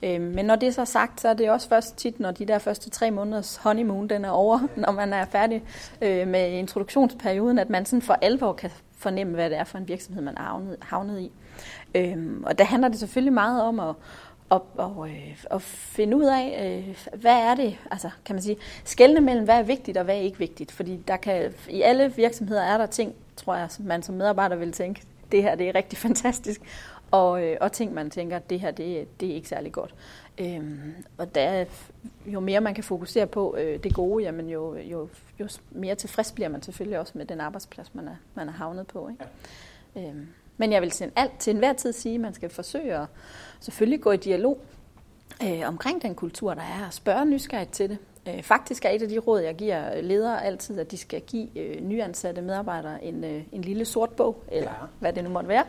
Øh, 0.03 0.21
men 0.21 0.45
når 0.45 0.55
det 0.55 0.67
er 0.67 0.71
så 0.71 0.85
sagt, 0.85 1.21
så 1.21 1.27
er 1.27 1.33
det 1.33 1.49
også 1.49 1.69
først 1.69 1.97
tit, 1.97 2.19
når 2.19 2.31
de 2.31 2.45
der 2.45 2.59
første 2.59 2.89
tre 2.89 3.11
måneders 3.11 3.55
honeymoon 3.55 4.07
den 4.07 4.25
er 4.25 4.29
over, 4.29 4.59
når 4.85 4.91
man 4.91 5.13
er 5.13 5.25
færdig 5.25 5.63
øh, 6.01 6.27
med 6.27 6.51
introduktionsperioden, 6.51 7.59
at 7.59 7.69
man 7.69 7.85
sådan 7.85 8.01
for 8.01 8.17
alvor 8.21 8.53
kan 8.53 8.71
fornemme, 8.97 9.33
hvad 9.33 9.49
det 9.49 9.57
er 9.57 9.63
for 9.63 9.77
en 9.77 9.87
virksomhed, 9.87 10.23
man 10.23 10.37
er 10.37 10.41
havnet, 10.41 10.77
havnet 10.81 11.19
i. 11.19 11.31
Øh, 11.95 12.17
og 12.43 12.57
der 12.57 12.63
handler 12.63 12.89
det 12.89 12.99
selvfølgelig 12.99 13.33
meget 13.33 13.63
om 13.63 13.79
at, 13.79 13.95
og, 14.49 14.67
og, 14.77 15.09
øh, 15.09 15.43
og 15.49 15.61
finde 15.61 16.17
ud 16.17 16.23
af, 16.23 16.83
øh, 16.87 17.19
hvad 17.21 17.37
er 17.37 17.55
det, 17.55 17.77
altså 17.91 18.09
kan 18.25 18.35
man 18.35 18.43
sige, 18.43 18.57
skældne 18.83 19.21
mellem, 19.21 19.45
hvad 19.45 19.55
er 19.55 19.63
vigtigt 19.63 19.97
og 19.97 20.03
hvad 20.03 20.15
er 20.15 20.21
ikke 20.21 20.37
vigtigt. 20.37 20.71
Fordi 20.71 20.97
der 21.07 21.17
kan, 21.17 21.53
i 21.69 21.81
alle 21.81 22.13
virksomheder 22.15 22.61
er 22.61 22.77
der 22.77 22.85
ting, 22.85 23.15
tror 23.35 23.55
jeg, 23.55 23.69
man 23.79 24.03
som 24.03 24.15
medarbejder 24.15 24.55
vil 24.55 24.71
tænke, 24.71 25.01
det 25.31 25.43
her 25.43 25.55
det 25.55 25.69
er 25.69 25.75
rigtig 25.75 25.97
fantastisk, 26.07 26.61
og, 27.11 27.43
øh, 27.43 27.57
og 27.61 27.71
ting, 27.71 27.93
man 27.93 28.09
tænker, 28.09 28.39
det 28.39 28.59
her 28.59 28.71
det, 28.71 29.19
det 29.19 29.29
er 29.29 29.35
ikke 29.35 29.49
særlig 29.49 29.71
godt. 29.71 29.95
Øhm, 30.37 30.93
og 31.17 31.35
der, 31.35 31.65
jo 32.25 32.39
mere 32.39 32.61
man 32.61 32.73
kan 32.73 32.83
fokusere 32.83 33.27
på 33.27 33.55
øh, 33.57 33.83
det 33.83 33.93
gode, 33.93 34.23
jamen 34.23 34.49
jo, 34.49 34.75
jo, 34.75 35.09
jo 35.39 35.47
mere 35.71 35.95
tilfreds 35.95 36.31
bliver 36.31 36.49
man 36.49 36.61
selvfølgelig 36.61 36.99
også 36.99 37.13
med 37.15 37.25
den 37.25 37.41
arbejdsplads, 37.41 37.95
man 37.95 38.07
er, 38.07 38.15
man 38.33 38.47
er 38.47 38.53
havnet 38.53 38.87
på. 38.87 39.09
Ikke? 39.09 39.25
Ja. 39.95 40.01
Øhm, 40.01 40.27
men 40.57 40.71
jeg 40.71 40.81
vil 40.81 40.89
til, 40.89 41.11
alt, 41.15 41.31
til 41.39 41.51
enhver 41.51 41.73
tid 41.73 41.93
sige, 41.93 42.15
at 42.15 42.21
man 42.21 42.33
skal 42.33 42.49
forsøge 42.49 42.95
at 42.95 43.07
selvfølgelig 43.59 44.01
gå 44.01 44.11
i 44.11 44.17
dialog 44.17 44.59
øh, 45.43 45.61
omkring 45.67 46.01
den 46.01 46.15
kultur, 46.15 46.53
der 46.53 46.61
er, 46.61 46.85
og 46.87 46.93
spørge 46.93 47.25
nysgerrigt 47.25 47.71
til 47.71 47.89
det. 47.89 47.97
Øh, 48.27 48.43
faktisk 48.43 48.85
er 48.85 48.89
et 48.89 49.01
af 49.01 49.09
de 49.09 49.19
råd, 49.19 49.39
jeg 49.39 49.55
giver 49.55 50.01
ledere 50.01 50.45
altid, 50.45 50.79
at 50.79 50.91
de 50.91 50.97
skal 50.97 51.21
give 51.21 51.59
øh, 51.59 51.81
nyansatte 51.81 52.41
medarbejdere 52.41 53.03
en, 53.03 53.23
øh, 53.23 53.43
en 53.51 53.61
lille 53.61 53.85
sort 53.85 54.09
bog, 54.09 54.43
eller 54.47 54.69
ja. 54.69 54.85
hvad 54.99 55.13
det 55.13 55.23
nu 55.23 55.29
måtte 55.29 55.49
være. 55.49 55.63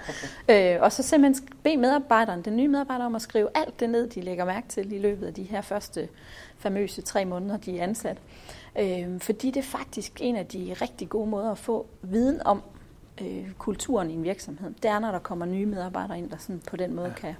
Okay. 0.48 0.74
Øh, 0.74 0.82
og 0.82 0.92
så 0.92 1.02
simpelthen 1.02 1.48
bede 1.62 1.76
medarbejderen, 1.76 2.42
den 2.42 2.56
nye 2.56 2.68
medarbejder, 2.68 3.04
om 3.04 3.14
at 3.14 3.22
skrive 3.22 3.48
alt 3.54 3.80
det 3.80 3.90
ned, 3.90 4.08
de 4.08 4.20
lægger 4.20 4.44
mærke 4.44 4.68
til 4.68 4.92
i 4.92 4.98
løbet 4.98 5.26
af 5.26 5.34
de 5.34 5.42
her 5.42 5.60
første 5.60 6.08
famøse 6.58 7.02
tre 7.02 7.24
måneder, 7.24 7.56
de 7.56 7.78
er 7.78 7.82
ansat. 7.82 8.18
Øh, 8.78 9.20
fordi 9.20 9.50
det 9.50 9.56
er 9.56 9.78
faktisk 9.78 10.12
en 10.20 10.36
af 10.36 10.46
de 10.46 10.76
rigtig 10.82 11.08
gode 11.08 11.30
måder 11.30 11.50
at 11.50 11.58
få 11.58 11.86
viden 12.02 12.46
om 12.46 12.62
øh, 13.20 13.52
kulturen 13.58 14.10
i 14.10 14.14
en 14.14 14.24
virksomhed. 14.24 14.70
Det 14.82 14.90
er, 14.90 14.98
når 14.98 15.10
der 15.10 15.18
kommer 15.18 15.46
nye 15.46 15.66
medarbejdere 15.66 16.18
ind, 16.18 16.30
der 16.30 16.36
sådan 16.36 16.62
på 16.70 16.76
den 16.76 16.94
måde 16.94 17.08
ja. 17.08 17.14
kan 17.14 17.34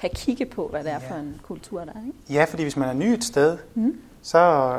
kan 0.00 0.10
kigge 0.14 0.46
på, 0.46 0.68
hvad 0.68 0.84
det 0.84 0.92
er 0.92 1.00
ja. 1.02 1.10
for 1.10 1.14
en 1.14 1.40
kultur, 1.42 1.80
der 1.84 1.92
er. 1.92 2.06
Ikke? 2.06 2.18
Ja, 2.30 2.44
fordi 2.44 2.62
hvis 2.62 2.76
man 2.76 2.88
er 2.88 2.92
ny 2.92 3.04
et 3.04 3.24
sted, 3.24 3.58
mm. 3.74 4.00
så 4.22 4.72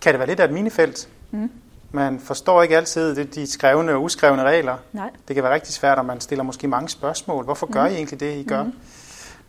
kan 0.00 0.12
det 0.12 0.18
være 0.18 0.28
lidt 0.28 0.40
af 0.40 0.44
et 0.44 0.52
minefelt. 0.52 1.08
Mm. 1.30 1.50
Man 1.92 2.18
forstår 2.18 2.62
ikke 2.62 2.76
altid 2.76 3.24
de 3.24 3.46
skrevne 3.46 3.92
og 3.92 4.02
uskrevne 4.02 4.42
regler. 4.42 4.76
Nej. 4.92 5.10
Det 5.28 5.34
kan 5.34 5.42
være 5.42 5.54
rigtig 5.54 5.74
svært, 5.74 5.98
og 5.98 6.06
man 6.06 6.20
stiller 6.20 6.42
måske 6.42 6.68
mange 6.68 6.88
spørgsmål. 6.88 7.44
Hvorfor 7.44 7.72
gør 7.72 7.88
mm. 7.88 7.92
I 7.92 7.96
egentlig 7.96 8.20
det, 8.20 8.36
I 8.36 8.44
gør? 8.44 8.62
Mm. 8.62 8.72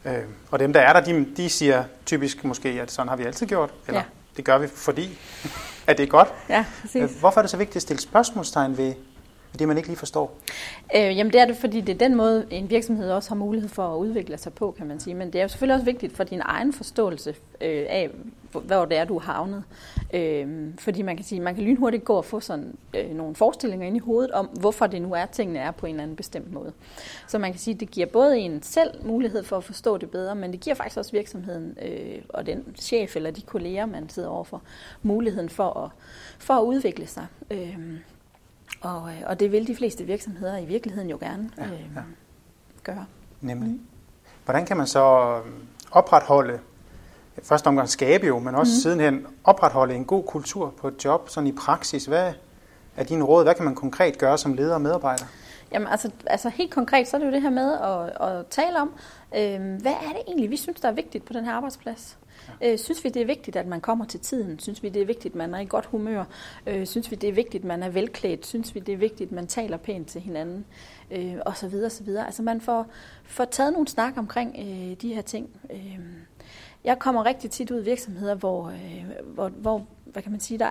Øh, 0.05 0.23
og 0.51 0.59
dem, 0.59 0.73
der 0.73 0.79
er 0.79 0.93
der, 0.93 0.99
de, 0.99 1.27
de 1.37 1.49
siger 1.49 1.83
typisk 2.05 2.43
måske, 2.43 2.69
at 2.69 2.91
sådan 2.91 3.09
har 3.09 3.15
vi 3.15 3.23
altid 3.23 3.47
gjort. 3.47 3.73
Eller 3.87 3.99
ja. 3.99 4.05
det 4.37 4.45
gør 4.45 4.57
vi, 4.57 4.67
fordi 4.67 5.19
at 5.87 5.97
det 5.97 6.03
er 6.03 6.07
godt. 6.07 6.33
Ja, 6.49 6.65
præcis. 6.81 7.01
Øh, 7.01 7.19
hvorfor 7.19 7.39
er 7.39 7.43
det 7.43 7.51
så 7.51 7.57
vigtigt 7.57 7.75
at 7.75 7.81
stille 7.81 8.01
spørgsmålstegn 8.01 8.77
ved 8.77 8.93
det, 9.55 9.67
man 9.67 9.77
ikke 9.77 9.89
lige 9.89 9.97
forstår? 9.97 10.37
Øh, 10.95 11.17
jamen 11.17 11.33
det 11.33 11.41
er 11.41 11.45
det, 11.45 11.57
fordi 11.57 11.81
det 11.81 11.93
er 11.93 12.07
den 12.07 12.15
måde, 12.15 12.45
en 12.49 12.69
virksomhed 12.69 13.11
også 13.11 13.29
har 13.29 13.35
mulighed 13.35 13.69
for 13.69 13.95
at 13.95 13.97
udvikle 13.97 14.37
sig 14.37 14.53
på, 14.53 14.71
kan 14.77 14.87
man 14.87 14.99
sige. 14.99 15.13
Men 15.13 15.33
det 15.33 15.39
er 15.39 15.43
jo 15.43 15.47
selvfølgelig 15.47 15.75
også 15.75 15.85
vigtigt 15.85 16.15
for 16.15 16.23
din 16.23 16.41
egen 16.45 16.73
forståelse 16.73 17.35
øh, 17.61 17.85
af, 17.89 18.09
hvor 18.51 18.85
det 18.85 18.97
er, 18.97 19.05
du 19.05 19.19
har 19.19 19.33
havnet. 19.33 19.63
Øh, 20.13 20.73
fordi 20.79 21.01
man 21.01 21.15
kan 21.15 21.25
sige, 21.25 21.41
man 21.41 21.55
kan 21.55 21.63
lynhurtigt 21.63 22.03
gå 22.03 22.13
og 22.13 22.25
få 22.25 22.39
sådan 22.39 22.75
øh, 22.93 23.15
nogle 23.15 23.35
forestillinger 23.35 23.87
ind 23.87 23.95
i 23.95 23.99
hovedet 23.99 24.31
om, 24.31 24.45
hvorfor 24.45 24.87
det 24.87 25.01
nu 25.01 25.13
er, 25.13 25.25
tingene 25.25 25.59
er 25.59 25.71
på 25.71 25.85
en 25.85 25.95
eller 25.95 26.03
anden 26.03 26.17
bestemt 26.17 26.53
måde. 26.53 26.73
Så 27.27 27.37
man 27.37 27.51
kan 27.51 27.59
sige, 27.59 27.73
det 27.73 27.91
giver 27.91 28.07
både 28.07 28.39
en 28.39 28.63
selv 28.63 29.05
mulighed 29.05 29.43
for 29.43 29.57
at 29.57 29.63
forstå 29.63 29.97
det 29.97 30.09
bedre, 30.09 30.35
men 30.35 30.51
det 30.51 30.59
giver 30.59 30.75
faktisk 30.75 30.97
også 30.97 31.11
virksomheden 31.11 31.77
øh, 31.81 32.21
og 32.29 32.45
den 32.45 32.75
chef 32.75 33.15
eller 33.15 33.31
de 33.31 33.41
kolleger, 33.41 33.85
man 33.85 34.09
sidder 34.09 34.29
overfor, 34.29 34.61
muligheden 35.01 35.49
for 35.49 35.83
at, 35.83 35.89
for 36.39 36.53
at 36.53 36.63
udvikle 36.63 37.07
sig. 37.07 37.25
Øh, 37.51 37.77
og, 38.81 39.09
øh, 39.09 39.21
og 39.25 39.39
det 39.39 39.51
vil 39.51 39.67
de 39.67 39.75
fleste 39.75 40.03
virksomheder 40.03 40.57
i 40.57 40.65
virkeligheden 40.65 41.09
jo 41.09 41.17
gerne 41.21 41.49
ja, 41.57 41.63
øh, 41.63 41.71
ja. 41.95 42.01
gøre. 42.83 43.05
Nemlig. 43.41 43.71
Mm. 43.71 43.81
Hvordan 44.45 44.65
kan 44.65 44.77
man 44.77 44.87
så 44.87 45.35
øh, 45.45 45.51
opretholde, 45.91 46.59
først 47.43 47.67
omgang 47.67 47.89
skabe 47.89 48.27
jo, 48.27 48.39
men 48.39 48.55
også 48.55 48.71
mm. 48.75 48.81
sidenhen 48.81 49.27
opretholde 49.43 49.95
en 49.95 50.05
god 50.05 50.23
kultur 50.23 50.73
på 50.77 50.87
et 50.87 51.05
job, 51.05 51.29
sådan 51.29 51.47
i 51.47 51.51
praksis? 51.51 52.05
Hvad 52.05 52.33
er 52.95 53.03
dine 53.03 53.23
råd? 53.23 53.43
Hvad 53.43 53.55
kan 53.55 53.65
man 53.65 53.75
konkret 53.75 54.17
gøre 54.17 54.37
som 54.37 54.53
leder 54.53 54.73
og 54.73 54.81
medarbejder? 54.81 55.25
Jamen 55.71 55.87
altså, 55.87 56.11
altså 56.25 56.49
helt 56.49 56.73
konkret, 56.73 57.07
så 57.07 57.17
er 57.17 57.19
det 57.19 57.27
jo 57.27 57.31
det 57.31 57.41
her 57.41 57.49
med 57.49 57.73
at, 57.73 58.27
at 58.27 58.45
tale 58.47 58.81
om, 58.81 58.91
øh, 59.37 59.81
hvad 59.81 59.91
er 59.91 60.09
det 60.09 60.21
egentlig, 60.27 60.51
vi 60.51 60.57
synes, 60.57 60.81
der 60.81 60.87
er 60.87 60.93
vigtigt 60.93 61.25
på 61.25 61.33
den 61.33 61.45
her 61.45 61.51
arbejdsplads? 61.51 62.17
Øh, 62.63 62.77
synes 62.77 63.03
vi, 63.03 63.09
det 63.09 63.21
er 63.21 63.25
vigtigt, 63.25 63.55
at 63.55 63.67
man 63.67 63.81
kommer 63.81 64.05
til 64.05 64.19
tiden? 64.19 64.59
Synes 64.59 64.83
vi, 64.83 64.89
det 64.89 65.01
er 65.01 65.05
vigtigt, 65.05 65.31
at 65.31 65.37
man 65.37 65.53
er 65.53 65.59
i 65.59 65.65
godt 65.65 65.85
humør? 65.85 66.23
Øh, 66.67 66.85
synes 66.85 67.11
vi, 67.11 67.15
det 67.15 67.29
er 67.29 67.33
vigtigt, 67.33 67.61
at 67.61 67.67
man 67.67 67.83
er 67.83 67.89
velklædt? 67.89 68.45
Synes 68.45 68.75
vi, 68.75 68.79
det 68.79 68.93
er 68.93 68.97
vigtigt, 68.97 69.27
at 69.27 69.35
man 69.35 69.47
taler 69.47 69.77
pænt 69.77 70.07
til 70.07 70.21
hinanden? 70.21 70.65
Øh, 71.11 71.35
og 71.45 71.57
så 71.57 71.67
videre, 71.67 71.89
så 71.89 72.03
videre. 72.03 72.25
Altså 72.25 72.43
man 72.43 72.61
får, 72.61 72.87
får 73.23 73.45
taget 73.45 73.73
nogle 73.73 73.87
snak 73.87 74.17
omkring 74.17 74.55
øh, 74.59 75.01
de 75.01 75.13
her 75.13 75.21
ting. 75.21 75.49
Øh, 75.71 75.99
jeg 76.83 76.99
kommer 76.99 77.25
rigtig 77.25 77.51
tit 77.51 77.71
ud 77.71 77.81
i 77.81 77.83
virksomheder, 77.83 78.35
hvor, 78.35 78.67
øh, 78.67 79.05
hvor, 79.25 79.49
hvor 79.49 79.85
hvad 80.05 80.23
kan 80.23 80.31
man 80.31 80.41
sige, 80.41 80.59
der, 80.59 80.69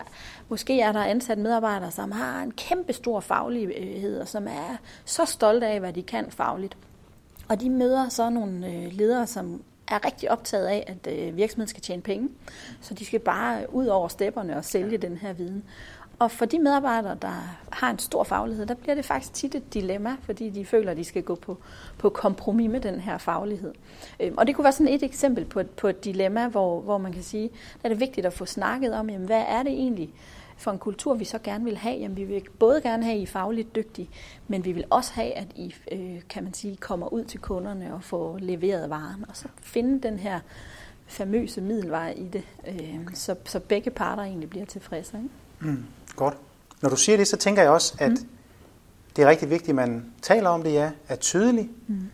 måske 0.48 0.80
er 0.80 0.92
der 0.92 1.00
ansat 1.00 1.38
medarbejdere, 1.38 1.90
som 1.90 2.12
har 2.12 2.42
en 2.42 2.50
kæmpe 2.50 2.92
stor 2.92 3.20
faglighed, 3.20 4.20
og 4.20 4.28
som 4.28 4.46
er 4.46 4.76
så 5.04 5.24
stolte 5.24 5.66
af, 5.66 5.80
hvad 5.80 5.92
de 5.92 6.02
kan 6.02 6.30
fagligt. 6.30 6.76
Og 7.48 7.60
de 7.60 7.70
møder 7.70 8.08
så 8.08 8.30
nogle 8.30 8.66
øh, 8.66 8.92
ledere, 8.92 9.26
som 9.26 9.62
er 9.88 10.06
rigtig 10.06 10.30
optaget 10.30 10.66
af, 10.66 10.84
at 10.86 11.12
øh, 11.12 11.36
virksomheden 11.36 11.68
skal 11.68 11.82
tjene 11.82 12.02
penge. 12.02 12.28
Så 12.80 12.94
de 12.94 13.04
skal 13.04 13.20
bare 13.20 13.74
ud 13.74 13.86
over 13.86 14.08
stepperne 14.08 14.56
og 14.56 14.64
sælge 14.64 14.98
den 14.98 15.16
her 15.16 15.32
viden. 15.32 15.64
Og 16.18 16.30
for 16.30 16.44
de 16.44 16.58
medarbejdere, 16.58 17.16
der 17.22 17.56
har 17.70 17.90
en 17.90 17.98
stor 17.98 18.24
faglighed, 18.24 18.66
der 18.66 18.74
bliver 18.74 18.94
det 18.94 19.04
faktisk 19.04 19.34
tit 19.34 19.54
et 19.54 19.74
dilemma, 19.74 20.16
fordi 20.22 20.50
de 20.50 20.64
føler, 20.64 20.90
at 20.90 20.96
de 20.96 21.04
skal 21.04 21.22
gå 21.22 21.34
på, 21.34 21.58
på 21.98 22.08
kompromis 22.08 22.70
med 22.70 22.80
den 22.80 23.00
her 23.00 23.18
faglighed. 23.18 23.72
Øhm, 24.20 24.38
og 24.38 24.46
det 24.46 24.54
kunne 24.54 24.62
være 24.62 24.72
sådan 24.72 24.92
et 24.92 25.02
eksempel 25.02 25.44
på 25.44 25.60
et, 25.60 25.70
på 25.70 25.88
et 25.88 26.04
dilemma, 26.04 26.48
hvor, 26.48 26.80
hvor 26.80 26.98
man 26.98 27.12
kan 27.12 27.22
sige, 27.22 27.44
at 27.74 27.84
det 27.84 27.92
er 27.92 27.98
vigtigt 27.98 28.26
at 28.26 28.32
få 28.32 28.46
snakket 28.46 28.94
om, 28.94 29.10
jamen, 29.10 29.26
hvad 29.26 29.44
er 29.48 29.62
det 29.62 29.72
egentlig 29.72 30.10
for 30.56 30.70
en 30.70 30.78
kultur, 30.78 31.14
vi 31.14 31.24
så 31.24 31.38
gerne 31.38 31.64
vil 31.64 31.76
have? 31.76 31.96
Jamen, 31.96 32.16
vi 32.16 32.24
vil 32.24 32.42
både 32.58 32.80
gerne 32.80 33.04
have, 33.04 33.14
at 33.14 33.20
I 33.20 33.22
er 33.22 33.26
fagligt 33.26 33.74
dygtige, 33.74 34.10
men 34.48 34.64
vi 34.64 34.72
vil 34.72 34.84
også 34.90 35.12
have, 35.12 35.32
at 35.32 35.46
I, 35.54 35.74
øh, 35.92 36.20
kan 36.28 36.44
man 36.44 36.54
sige, 36.54 36.76
kommer 36.76 37.12
ud 37.12 37.24
til 37.24 37.40
kunderne 37.40 37.94
og 37.94 38.02
får 38.02 38.38
leveret 38.38 38.90
varen, 38.90 39.24
og 39.28 39.36
så 39.36 39.48
finde 39.62 40.08
den 40.08 40.18
her 40.18 40.40
famøse 41.06 41.60
middelvej 41.60 42.14
i 42.16 42.28
det, 42.32 42.42
øh, 42.68 43.14
så, 43.14 43.34
så 43.44 43.60
begge 43.60 43.90
parter 43.90 44.22
egentlig 44.22 44.50
bliver 44.50 44.66
tilfredse. 44.66 45.16
Ikke? 45.16 45.72
Mm. 45.72 45.84
Godt. 46.16 46.36
Når 46.82 46.88
du 46.88 46.96
siger 46.96 47.16
det, 47.16 47.28
så 47.28 47.36
tænker 47.36 47.62
jeg 47.62 47.70
også, 47.70 47.94
at 47.98 48.10
mm. 48.10 48.28
det 49.16 49.24
er 49.24 49.28
rigtig 49.28 49.50
vigtigt, 49.50 49.68
at 49.68 49.74
man 49.74 50.12
taler 50.22 50.48
om 50.48 50.62
det, 50.62 50.72
ja, 50.72 50.90
er 51.08 51.16
tydelig, 51.16 51.70
mm. 51.86 52.10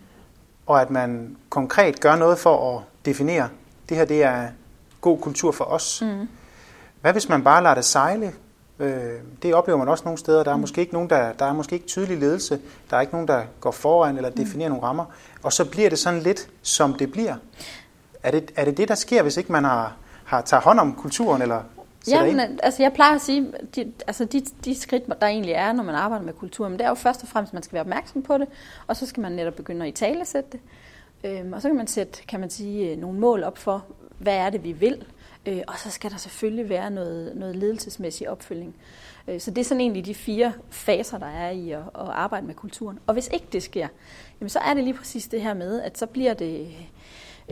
og 0.66 0.80
at 0.80 0.90
man 0.90 1.36
konkret 1.48 2.00
gør 2.00 2.16
noget 2.16 2.38
for 2.38 2.76
at 2.76 2.84
definere, 3.04 3.48
det 3.88 3.96
her 3.96 4.04
det 4.04 4.22
er 4.22 4.48
god 5.00 5.18
kultur 5.18 5.52
for 5.52 5.64
os. 5.64 6.02
Mm. 6.02 6.28
Hvad 7.00 7.12
hvis 7.12 7.28
man 7.28 7.44
bare 7.44 7.62
lader 7.62 7.74
det 7.74 7.84
sejle? 7.84 8.32
Øh, 8.78 9.12
det 9.42 9.54
oplever 9.54 9.78
man 9.78 9.88
også 9.88 10.04
nogle 10.04 10.18
steder. 10.18 10.44
Der 10.44 10.50
er 10.50 10.56
mm. 10.56 10.60
måske 10.60 10.80
ikke 10.80 10.92
nogen, 10.92 11.10
der, 11.10 11.32
der 11.32 11.44
er 11.44 11.52
måske 11.52 11.74
ikke 11.74 11.86
tydelig 11.86 12.18
ledelse. 12.18 12.60
Der 12.90 12.96
er 12.96 13.00
ikke 13.00 13.12
nogen, 13.12 13.28
der 13.28 13.42
går 13.60 13.70
foran 13.70 14.16
eller 14.16 14.30
definerer 14.30 14.68
mm. 14.68 14.72
nogle 14.72 14.86
rammer. 14.86 15.04
Og 15.42 15.52
så 15.52 15.70
bliver 15.70 15.88
det 15.88 15.98
sådan 15.98 16.20
lidt, 16.20 16.48
som 16.62 16.94
det 16.94 17.12
bliver. 17.12 17.34
Er 18.22 18.30
det 18.30 18.52
er 18.56 18.64
det, 18.64 18.76
det, 18.76 18.88
der 18.88 18.94
sker, 18.94 19.22
hvis 19.22 19.36
ikke 19.36 19.52
man 19.52 19.64
har, 19.64 19.96
har 20.24 20.40
tager 20.40 20.60
hånd 20.60 20.80
om 20.80 20.94
kulturen? 20.94 21.42
Eller 21.42 21.62
Ja, 22.08 22.32
men, 22.32 22.60
altså 22.62 22.82
jeg 22.82 22.92
plejer 22.92 23.14
at 23.14 23.20
sige, 23.20 23.52
de, 23.76 23.92
altså 24.06 24.24
de, 24.24 24.40
de 24.64 24.80
skridt, 24.80 25.20
der 25.20 25.26
egentlig 25.26 25.52
er, 25.52 25.72
når 25.72 25.82
man 25.82 25.94
arbejder 25.94 26.24
med 26.24 26.32
kultur, 26.32 26.68
men 26.68 26.78
det 26.78 26.84
er 26.84 26.88
jo 26.88 26.94
først 26.94 27.22
og 27.22 27.28
fremmest, 27.28 27.50
at 27.50 27.54
man 27.54 27.62
skal 27.62 27.72
være 27.72 27.80
opmærksom 27.80 28.22
på 28.22 28.38
det, 28.38 28.48
og 28.86 28.96
så 28.96 29.06
skal 29.06 29.20
man 29.20 29.32
netop 29.32 29.54
begynde 29.54 29.82
at 29.82 29.88
i 29.88 29.92
tale 29.92 30.24
sætte 30.24 30.50
det. 30.52 30.60
Øhm, 31.24 31.52
og 31.52 31.62
så 31.62 31.68
kan 31.68 31.76
man 31.76 31.86
sætte, 31.86 32.22
kan 32.28 32.40
man 32.40 32.50
sige, 32.50 32.96
nogle 32.96 33.18
mål 33.18 33.42
op 33.42 33.58
for, 33.58 33.84
hvad 34.18 34.34
er 34.34 34.50
det, 34.50 34.64
vi 34.64 34.72
vil, 34.72 35.04
øh, 35.46 35.62
og 35.68 35.78
så 35.78 35.90
skal 35.90 36.10
der 36.10 36.16
selvfølgelig 36.16 36.68
være 36.68 36.90
noget, 36.90 37.36
noget 37.36 37.56
ledelsesmæssig 37.56 38.30
opfølging. 38.30 38.76
Øh, 39.28 39.40
så 39.40 39.50
det 39.50 39.58
er 39.58 39.64
sådan 39.64 39.80
egentlig 39.80 40.06
de 40.06 40.14
fire 40.14 40.52
faser, 40.70 41.18
der 41.18 41.26
er 41.26 41.50
i 41.50 41.70
at, 41.70 41.78
at 41.78 42.08
arbejde 42.08 42.46
med 42.46 42.54
kulturen. 42.54 42.98
Og 43.06 43.12
hvis 43.12 43.30
ikke 43.32 43.46
det 43.52 43.62
sker, 43.62 43.88
jamen 44.40 44.48
så 44.48 44.58
er 44.58 44.74
det 44.74 44.84
lige 44.84 44.94
præcis 44.94 45.28
det 45.28 45.42
her 45.42 45.54
med, 45.54 45.82
at 45.82 45.98
så 45.98 46.06
bliver 46.06 46.34
det 46.34 46.68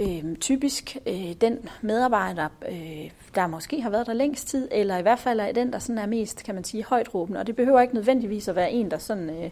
øh, 0.01 0.37
typisk 0.37 0.97
øh, 1.07 1.33
den 1.41 1.69
medarbejder, 1.83 2.49
øh, 2.69 3.11
der 3.35 3.47
måske 3.47 3.83
har 3.83 3.91
været 3.91 4.07
der 4.07 4.13
længst 4.13 4.49
tid, 4.49 4.69
eller 4.71 4.99
i 4.99 5.03
hvert 5.03 5.19
fald 5.19 5.41
er 5.41 5.53
den, 5.53 5.73
der 5.73 5.79
sådan 5.79 5.99
er 5.99 6.07
mest, 6.07 6.45
kan 6.45 6.55
man 6.55 6.65
sige, 6.65 6.85
højt 6.85 7.15
råbende. 7.15 7.41
Og 7.41 7.47
det 7.47 7.57
behøver 7.57 7.81
ikke 7.81 7.95
nødvendigvis 7.95 8.49
at 8.49 8.57
være 8.57 8.73
en, 8.73 8.91
der 8.91 8.99
sådan 8.99 9.31
øh, 9.31 9.51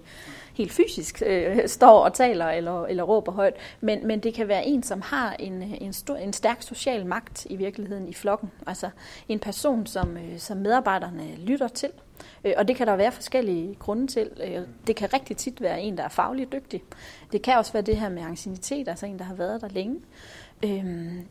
helt 0.54 0.72
fysisk 0.72 1.22
øh, 1.26 1.68
står 1.68 2.04
og 2.04 2.14
taler 2.14 2.46
eller, 2.46 2.86
eller 2.86 3.02
råber 3.02 3.32
højt, 3.32 3.54
men, 3.80 4.06
men 4.06 4.20
det 4.20 4.34
kan 4.34 4.48
være 4.48 4.66
en, 4.66 4.82
som 4.82 5.00
har 5.00 5.36
en, 5.38 5.62
øh, 5.62 5.74
en, 5.80 5.92
stor, 5.92 6.16
en 6.16 6.32
stærk 6.32 6.62
social 6.62 7.06
magt 7.06 7.46
i 7.50 7.56
virkeligheden 7.56 8.08
i 8.08 8.14
flokken. 8.14 8.50
Altså 8.66 8.90
en 9.28 9.38
person, 9.38 9.86
som, 9.86 10.16
øh, 10.16 10.38
som 10.38 10.56
medarbejderne 10.56 11.36
lytter 11.36 11.68
til. 11.68 11.90
Øh, 12.44 12.52
og 12.56 12.68
det 12.68 12.76
kan 12.76 12.86
der 12.86 12.96
være 12.96 13.12
forskellige 13.12 13.74
grunde 13.74 14.06
til. 14.06 14.30
Øh, 14.44 14.62
det 14.86 14.96
kan 14.96 15.12
rigtig 15.12 15.36
tit 15.36 15.60
være 15.60 15.80
en, 15.80 15.98
der 15.98 16.04
er 16.04 16.08
fagligt 16.08 16.52
dygtig. 16.52 16.82
Det 17.32 17.42
kan 17.42 17.58
også 17.58 17.72
være 17.72 17.82
det 17.82 17.96
her 17.96 18.08
med 18.08 18.22
ancienitet, 18.22 18.88
altså 18.88 19.06
en, 19.06 19.18
der 19.18 19.24
har 19.24 19.34
været 19.34 19.60
der 19.60 19.68
længe. 19.68 20.00
Øhm, 20.64 21.26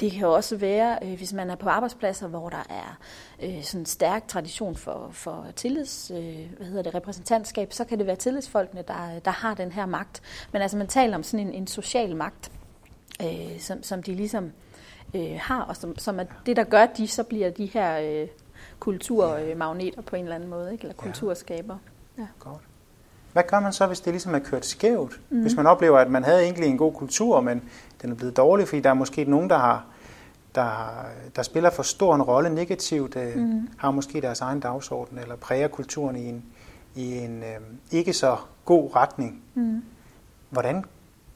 det 0.00 0.12
kan 0.12 0.26
også 0.26 0.56
være, 0.56 0.98
øh, 1.02 1.16
hvis 1.16 1.32
man 1.32 1.50
er 1.50 1.54
på 1.54 1.68
arbejdspladser, 1.68 2.28
hvor 2.28 2.48
der 2.48 2.66
er 2.70 2.98
øh, 3.42 3.62
sådan 3.62 3.80
en 3.80 3.86
stærk 3.86 4.28
tradition 4.28 4.76
for, 4.76 5.08
for 5.12 5.46
tillids, 5.56 6.10
øh, 6.14 6.50
hvad 6.56 6.66
hedder 6.66 6.82
det, 6.82 6.94
repræsentantskab, 6.94 7.72
så 7.72 7.84
kan 7.84 7.98
det 7.98 8.06
være 8.06 8.16
tillidsfolkene, 8.16 8.84
der, 8.88 9.18
der 9.24 9.30
har 9.30 9.54
den 9.54 9.72
her 9.72 9.86
magt. 9.86 10.22
Men 10.52 10.62
altså 10.62 10.76
man 10.76 10.86
taler 10.86 11.16
om 11.16 11.22
sådan 11.22 11.46
en, 11.46 11.54
en 11.54 11.66
social 11.66 12.16
magt, 12.16 12.52
øh, 13.22 13.60
som, 13.60 13.82
som 13.82 14.02
de 14.02 14.14
ligesom 14.14 14.52
øh, 15.14 15.38
har, 15.40 15.62
og 15.62 15.76
som, 15.76 15.98
som 15.98 16.20
er 16.20 16.24
det, 16.46 16.56
der 16.56 16.64
gør, 16.64 16.82
at 16.82 16.96
de 16.96 17.08
så 17.08 17.22
bliver 17.22 17.50
de 17.50 17.66
her 17.66 17.98
øh, 17.98 18.28
kulturmagneter 18.80 20.02
på 20.02 20.16
en 20.16 20.22
eller 20.22 20.34
anden 20.34 20.50
måde, 20.50 20.72
ikke? 20.72 20.82
eller 20.82 20.94
kulturskaber. 20.94 21.76
Ja. 22.18 22.26
Godt. 22.38 22.62
Hvad 23.32 23.42
gør 23.48 23.60
man 23.60 23.72
så, 23.72 23.86
hvis 23.86 24.00
det 24.00 24.12
ligesom 24.12 24.34
er 24.34 24.38
kørt 24.38 24.66
skævt? 24.66 25.20
Mm. 25.30 25.40
Hvis 25.40 25.56
man 25.56 25.66
oplever, 25.66 25.98
at 25.98 26.10
man 26.10 26.24
havde 26.24 26.42
egentlig 26.42 26.66
en 26.66 26.78
god 26.78 26.92
kultur, 26.92 27.40
men 27.40 27.62
den 28.02 28.10
er 28.10 28.14
blevet 28.14 28.36
dårlig, 28.36 28.68
fordi 28.68 28.80
der 28.80 28.90
er 28.90 28.94
måske 28.94 29.24
nogen, 29.24 29.50
der 29.50 29.58
har 29.58 29.84
der, 30.54 31.06
der 31.36 31.42
spiller 31.42 31.70
for 31.70 31.82
stor 31.82 32.14
en 32.14 32.22
rolle 32.22 32.54
negativt, 32.54 33.16
mm. 33.36 33.68
har 33.78 33.90
måske 33.90 34.20
deres 34.20 34.40
egen 34.40 34.60
dagsorden, 34.60 35.18
eller 35.18 35.36
præger 35.36 35.68
kulturen 35.68 36.16
i 36.16 36.28
en, 36.28 36.44
i 36.94 37.18
en 37.18 37.42
øh, 37.42 37.60
ikke 37.90 38.12
så 38.12 38.36
god 38.64 38.96
retning. 38.96 39.42
Mm. 39.54 39.82
Hvordan? 40.50 40.84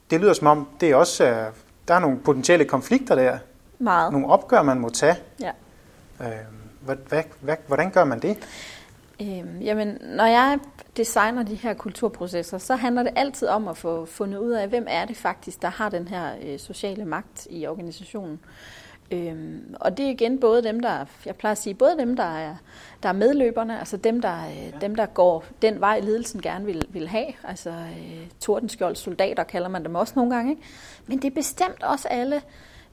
Det 0.09 0.21
lyder 0.21 0.33
som 0.33 0.47
om, 0.47 0.67
det 0.79 0.91
er 0.91 0.95
også, 0.95 1.25
øh, 1.25 1.45
der 1.87 1.93
er 1.93 1.99
nogle 1.99 2.19
potentielle 2.19 2.65
konflikter 2.65 3.15
der. 3.15 3.37
Meget. 3.79 4.11
Nogle 4.11 4.27
opgør, 4.27 4.61
man 4.61 4.79
må 4.79 4.89
tage. 4.89 5.15
Ja. 5.41 5.51
Øh, 6.21 6.27
hvordan 7.67 7.91
gør 7.91 8.03
man 8.03 8.19
det? 8.19 8.37
Øhm, 9.21 9.61
jamen, 9.61 9.97
når 10.01 10.25
jeg 10.25 10.59
designer 10.97 11.43
de 11.43 11.55
her 11.55 11.73
kulturprocesser, 11.73 12.57
så 12.57 12.75
handler 12.75 13.03
det 13.03 13.13
altid 13.15 13.47
om 13.47 13.67
at 13.67 13.77
få 13.77 14.05
fundet 14.05 14.39
ud 14.39 14.51
af, 14.51 14.67
hvem 14.67 14.85
er 14.89 15.05
det 15.05 15.17
faktisk, 15.17 15.61
der 15.61 15.69
har 15.69 15.89
den 15.89 16.07
her 16.07 16.35
øh, 16.43 16.59
sociale 16.59 17.05
magt 17.05 17.47
i 17.49 17.67
organisationen. 17.67 18.39
Øhm, 19.11 19.75
og 19.79 19.97
det 19.97 20.05
er 20.05 20.09
igen 20.09 20.39
både 20.39 20.63
dem, 20.63 20.79
der, 20.79 21.05
jeg 21.25 21.35
plejer 21.35 21.51
at 21.51 21.57
sige, 21.57 21.73
både 21.73 21.97
dem, 21.97 22.15
der 22.15 22.37
er, 22.37 22.55
der 23.03 23.09
er 23.09 23.13
medløberne, 23.13 23.79
altså 23.79 23.97
dem 23.97 24.21
der, 24.21 24.45
øh, 24.45 24.57
ja. 24.57 24.71
dem, 24.81 24.95
der 24.95 25.05
går 25.05 25.45
den 25.61 25.79
vej, 25.79 25.99
ledelsen 25.99 26.41
gerne 26.41 26.65
vil, 26.65 26.85
vil 26.89 27.07
have, 27.07 27.27
altså 27.43 27.69
øh, 27.69 28.27
tordenskjold 28.39 28.95
soldater 28.95 29.43
kalder 29.43 29.69
man 29.69 29.83
dem 29.83 29.95
også 29.95 30.13
nogle 30.15 30.35
gange, 30.35 30.51
ikke? 30.51 30.63
men 31.07 31.17
det 31.17 31.27
er 31.27 31.35
bestemt 31.35 31.83
også 31.83 32.07
alle, 32.07 32.41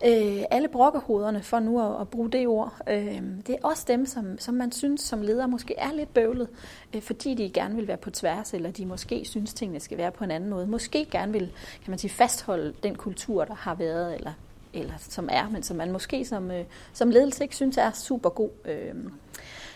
øh, 0.04 0.42
alle 0.50 0.68
brokkehoderne, 0.68 1.42
for 1.42 1.58
nu 1.58 1.80
at, 1.80 2.00
at 2.00 2.08
bruge 2.08 2.30
det 2.30 2.46
ord, 2.46 2.74
øh, 2.88 3.22
det 3.46 3.50
er 3.50 3.58
også 3.62 3.84
dem, 3.88 4.06
som, 4.06 4.38
som 4.38 4.54
man 4.54 4.72
synes 4.72 5.00
som 5.00 5.22
leder 5.22 5.46
måske 5.46 5.74
er 5.78 5.92
lidt 5.92 6.14
bøvlet, 6.14 6.48
øh, 6.94 7.02
fordi 7.02 7.34
de 7.34 7.50
gerne 7.50 7.76
vil 7.76 7.88
være 7.88 7.96
på 7.96 8.10
tværs, 8.10 8.54
eller 8.54 8.70
de 8.70 8.86
måske 8.86 9.24
synes, 9.24 9.54
tingene 9.54 9.80
skal 9.80 9.98
være 9.98 10.10
på 10.10 10.24
en 10.24 10.30
anden 10.30 10.50
måde. 10.50 10.66
Måske 10.66 11.04
gerne 11.04 11.32
vil, 11.32 11.52
kan 11.84 11.90
man 11.90 11.98
sige, 11.98 12.10
fastholde 12.10 12.74
den 12.82 12.94
kultur, 12.94 13.44
der 13.44 13.54
har 13.54 13.74
været, 13.74 14.14
eller, 14.14 14.32
eller 14.72 14.94
som 14.98 15.28
er, 15.32 15.48
men 15.48 15.62
som 15.62 15.76
man 15.76 15.92
måske 15.92 16.24
som, 16.24 16.50
øh, 16.50 16.64
som 16.92 17.10
ledelse 17.10 17.44
ikke 17.44 17.56
synes 17.56 17.76
er 17.76 17.90
super 17.90 18.30
god. 18.30 18.50
Øh. 18.64 18.94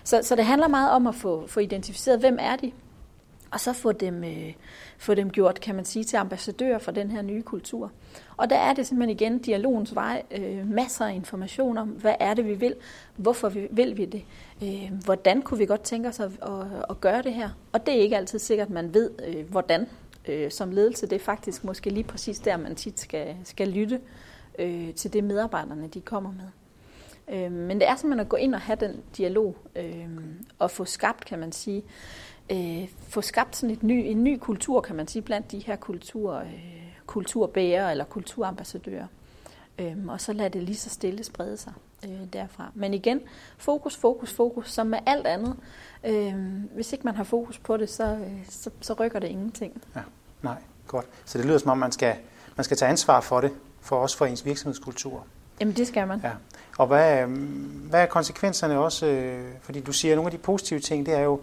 Så, 0.05 0.21
så 0.23 0.37
det 0.37 0.45
handler 0.45 0.69
meget 0.69 0.91
om 0.91 1.07
at 1.07 1.15
få, 1.15 1.47
få 1.47 1.61
identificeret, 1.61 2.21
hvem 2.21 2.39
er 2.41 2.57
de, 2.57 2.73
og 3.55 3.61
så 3.61 3.73
få 3.73 3.93
dem, 3.93 4.25
øh, 4.25 4.53
få 4.99 5.15
dem 5.15 5.31
gjort, 5.31 5.61
kan 5.61 5.75
man 5.75 5.85
sige, 5.85 6.05
til 6.05 6.17
ambassadører 6.17 6.79
for 6.79 6.91
den 6.93 7.11
her 7.11 7.23
nye 7.23 7.43
kultur. 7.43 7.93
Og 8.37 8.51
der 8.51 8.57
er 8.57 8.75
det 8.75 8.87
simpelthen 8.87 9.17
igen 9.17 9.39
dialogens 9.39 9.95
vej, 9.95 10.23
øh, 10.31 10.71
masser 10.71 11.05
af 11.07 11.15
information 11.15 11.79
om, 11.79 11.89
hvad 11.89 12.15
er 12.21 12.35
det, 12.35 12.47
vi 12.47 12.55
vil, 12.55 12.75
hvorfor 13.17 13.49
vi, 13.49 13.69
vil 13.71 13.97
vi 13.97 14.05
det, 14.05 14.25
øh, 14.63 14.93
hvordan 15.05 15.43
kunne 15.43 15.59
vi 15.59 15.67
godt 15.67 15.83
tænke 15.83 16.09
os 16.09 16.21
at, 16.21 16.31
at, 16.43 16.67
at 16.91 17.01
gøre 17.01 17.23
det 17.23 17.35
her. 17.35 17.49
Og 17.73 17.87
det 17.87 17.95
er 17.95 18.01
ikke 18.01 18.17
altid 18.17 18.39
sikkert, 18.39 18.69
at 18.69 18.75
man 18.75 18.95
ved, 18.95 19.11
øh, 19.27 19.51
hvordan 19.51 19.87
øh, 20.29 20.51
som 20.51 20.71
ledelse. 20.71 21.07
Det 21.07 21.17
er 21.17 21.25
faktisk 21.25 21.65
måske 21.65 21.91
lige 21.91 22.05
præcis 22.05 22.39
der, 22.39 22.57
man 22.57 22.77
tit 22.77 23.01
skal, 23.01 23.37
skal 23.45 23.69
lytte 23.69 24.01
øh, 24.59 24.95
til 24.95 25.13
det, 25.13 25.25
medarbejderne 25.25 25.89
de 25.89 26.01
kommer 26.01 26.33
med. 26.33 26.49
Øh, 27.29 27.53
men 27.53 27.81
det 27.81 27.89
er 27.89 27.97
simpelthen 27.97 28.21
at 28.21 28.29
gå 28.29 28.37
ind 28.37 28.55
og 28.55 28.61
have 28.61 28.77
den 28.81 29.03
dialog 29.17 29.57
øh, 29.77 30.09
og 30.59 30.71
få 30.71 30.85
skabt, 30.85 31.25
kan 31.25 31.39
man 31.39 31.53
sige, 31.53 31.83
øh, 32.51 32.89
få 33.09 33.21
skabt 33.21 33.57
sådan 33.57 33.71
et 33.71 33.83
ny, 33.83 34.03
en 34.07 34.25
ny 34.25 34.39
kultur, 34.39 34.81
kan 34.81 34.97
man 34.97 35.09
sige, 35.09 35.23
blandt 35.23 35.53
de 35.53 35.59
her 35.59 35.77
kultur, 35.77 36.35
øh, 36.35 36.85
kulturbærere 37.07 37.91
eller 37.91 38.05
kulturambassadører. 38.05 39.07
Øhm, 39.79 40.09
og 40.09 40.21
så 40.21 40.33
lad 40.33 40.51
det 40.51 40.63
lige 40.63 40.77
så 40.77 40.91
stille 40.91 41.25
sprede 41.25 41.57
sig 41.57 41.73
øh, 42.05 42.33
derfra. 42.33 42.71
Men 42.75 42.95
igen, 42.95 43.21
fokus, 43.59 43.97
fokus, 43.97 44.33
fokus, 44.33 44.73
som 44.73 44.87
med 44.87 44.99
alt 45.07 45.27
andet. 45.27 45.57
Øh, 46.05 46.35
hvis 46.75 46.93
ikke 46.93 47.05
man 47.05 47.15
har 47.15 47.25
fokus 47.25 47.59
på 47.59 47.77
det, 47.77 47.91
så, 47.91 48.05
øh, 48.05 48.47
så, 48.49 48.71
så 48.81 48.93
rykker 48.93 49.19
det 49.19 49.29
ingenting. 49.29 49.83
Ja, 49.97 50.01
nej, 50.43 50.63
godt. 50.87 51.07
Så 51.25 51.39
det 51.39 51.47
lyder 51.47 51.59
som 51.59 51.71
om, 51.71 51.79
man 51.79 51.93
skal, 51.93 52.17
man 52.57 52.65
skal 52.65 52.77
tage 52.77 52.91
ansvar 52.91 53.21
for 53.21 53.41
det, 53.41 53.53
for 53.81 53.97
også 53.97 54.17
for 54.17 54.27
ens 54.27 54.45
virksomhedskultur. 54.45 55.27
Jamen 55.61 55.77
det 55.77 55.87
skal 55.87 56.09
man. 56.09 56.21
Ja. 56.25 56.31
Og 56.79 56.87
hvad, 56.87 57.23
øh, 57.23 57.31
hvad 57.89 58.03
er 58.03 58.07
konsekvenserne 58.07 58.79
også? 58.79 59.07
Øh, 59.07 59.53
fordi 59.61 59.81
du 59.81 59.93
siger, 59.93 60.13
at 60.13 60.17
nogle 60.17 60.27
af 60.27 60.33
de 60.33 60.39
positive 60.39 60.81
ting, 60.81 61.07
det 61.07 61.15
er 61.15 61.21
jo, 61.21 61.41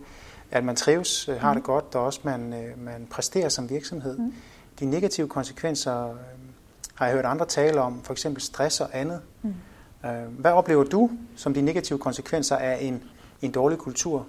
at 0.52 0.64
man 0.64 0.76
trives, 0.76 1.30
øh, 1.30 1.40
har 1.40 1.54
det 1.54 1.64
godt, 1.64 1.96
og 1.96 2.06
også 2.06 2.20
man, 2.24 2.54
øh, 2.54 2.84
man 2.84 3.08
præsterer 3.12 3.50
som 3.50 3.70
virksomhed. 3.70 4.18
Mm. 4.18 4.34
De 4.80 4.86
negative 4.86 5.28
konsekvenser 5.28 6.10
øh, 6.10 6.16
har 6.96 7.06
jeg 7.06 7.16
hørt 7.16 7.26
andre 7.26 7.46
tale 7.46 7.82
om, 7.82 8.04
for 8.04 8.14
eksempel 8.14 8.42
stress 8.42 8.82
og 8.82 8.90
andet. 8.94 9.22
Mm. 9.42 9.54
Hvad 10.30 10.52
oplever 10.52 10.84
du 10.84 11.10
som 11.36 11.54
de 11.54 11.62
negative 11.62 12.00
konsekvenser 12.00 12.56
af 12.56 12.78
en, 12.82 13.04
en 13.42 13.52
dårlig 13.52 13.78
kultur? 13.78 14.26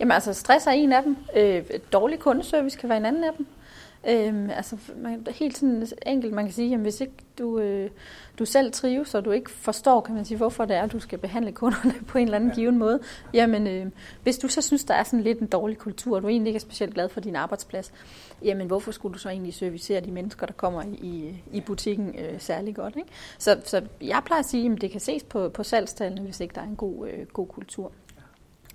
Jamen 0.00 0.12
altså, 0.12 0.32
stress 0.32 0.66
er 0.66 0.70
en 0.70 0.92
af 0.92 1.02
dem. 1.02 1.16
Øh, 1.36 1.64
dårlig 1.92 2.18
kundeservice 2.18 2.78
kan 2.78 2.88
være 2.88 2.98
en 2.98 3.04
anden 3.04 3.24
af 3.24 3.30
dem. 3.38 3.46
Øhm, 4.08 4.50
altså 4.50 4.76
man, 4.96 5.26
helt 5.30 5.58
sådan 5.58 5.86
enkelt, 6.06 6.34
man 6.34 6.44
kan 6.44 6.54
sige, 6.54 6.68
jamen 6.68 6.82
hvis 6.82 7.00
ikke 7.00 7.12
du, 7.38 7.58
øh, 7.58 7.90
du 8.38 8.44
selv 8.44 8.72
trives, 8.72 9.14
og 9.14 9.24
du 9.24 9.30
ikke 9.30 9.50
forstår, 9.50 10.00
kan 10.00 10.14
man 10.14 10.24
sige, 10.24 10.38
hvorfor 10.38 10.64
det 10.64 10.76
er, 10.76 10.82
at 10.82 10.92
du 10.92 11.00
skal 11.00 11.18
behandle 11.18 11.52
kunderne 11.52 11.94
på 12.08 12.18
en 12.18 12.24
eller 12.24 12.36
anden 12.36 12.50
ja. 12.50 12.54
given 12.54 12.78
måde, 12.78 13.00
jamen 13.34 13.66
øh, 13.66 13.86
hvis 14.22 14.38
du 14.38 14.48
så 14.48 14.62
synes, 14.62 14.84
der 14.84 14.94
er 14.94 15.02
sådan 15.02 15.20
lidt 15.20 15.38
en 15.38 15.46
dårlig 15.46 15.78
kultur, 15.78 16.16
og 16.16 16.22
du 16.22 16.28
egentlig 16.28 16.50
ikke 16.50 16.56
er 16.56 16.60
specielt 16.60 16.94
glad 16.94 17.08
for 17.08 17.20
din 17.20 17.36
arbejdsplads, 17.36 17.92
jamen 18.44 18.66
hvorfor 18.66 18.92
skulle 18.92 19.12
du 19.12 19.18
så 19.18 19.28
egentlig 19.28 19.54
servicere 19.54 20.00
de 20.00 20.10
mennesker, 20.10 20.46
der 20.46 20.54
kommer 20.54 20.82
i, 20.82 21.42
i 21.52 21.60
butikken 21.60 22.14
øh, 22.18 22.40
særlig 22.40 22.74
godt, 22.74 22.96
ikke? 22.96 23.08
Så, 23.38 23.60
så 23.64 23.82
jeg 24.00 24.22
plejer 24.26 24.40
at 24.40 24.48
sige, 24.48 24.72
at 24.72 24.80
det 24.80 24.90
kan 24.90 25.00
ses 25.00 25.22
på, 25.22 25.48
på 25.48 25.62
salgstallene, 25.62 26.20
hvis 26.20 26.40
ikke 26.40 26.54
der 26.54 26.60
er 26.60 26.66
en 26.66 26.76
god, 26.76 27.08
øh, 27.08 27.26
god 27.26 27.46
kultur. 27.46 27.92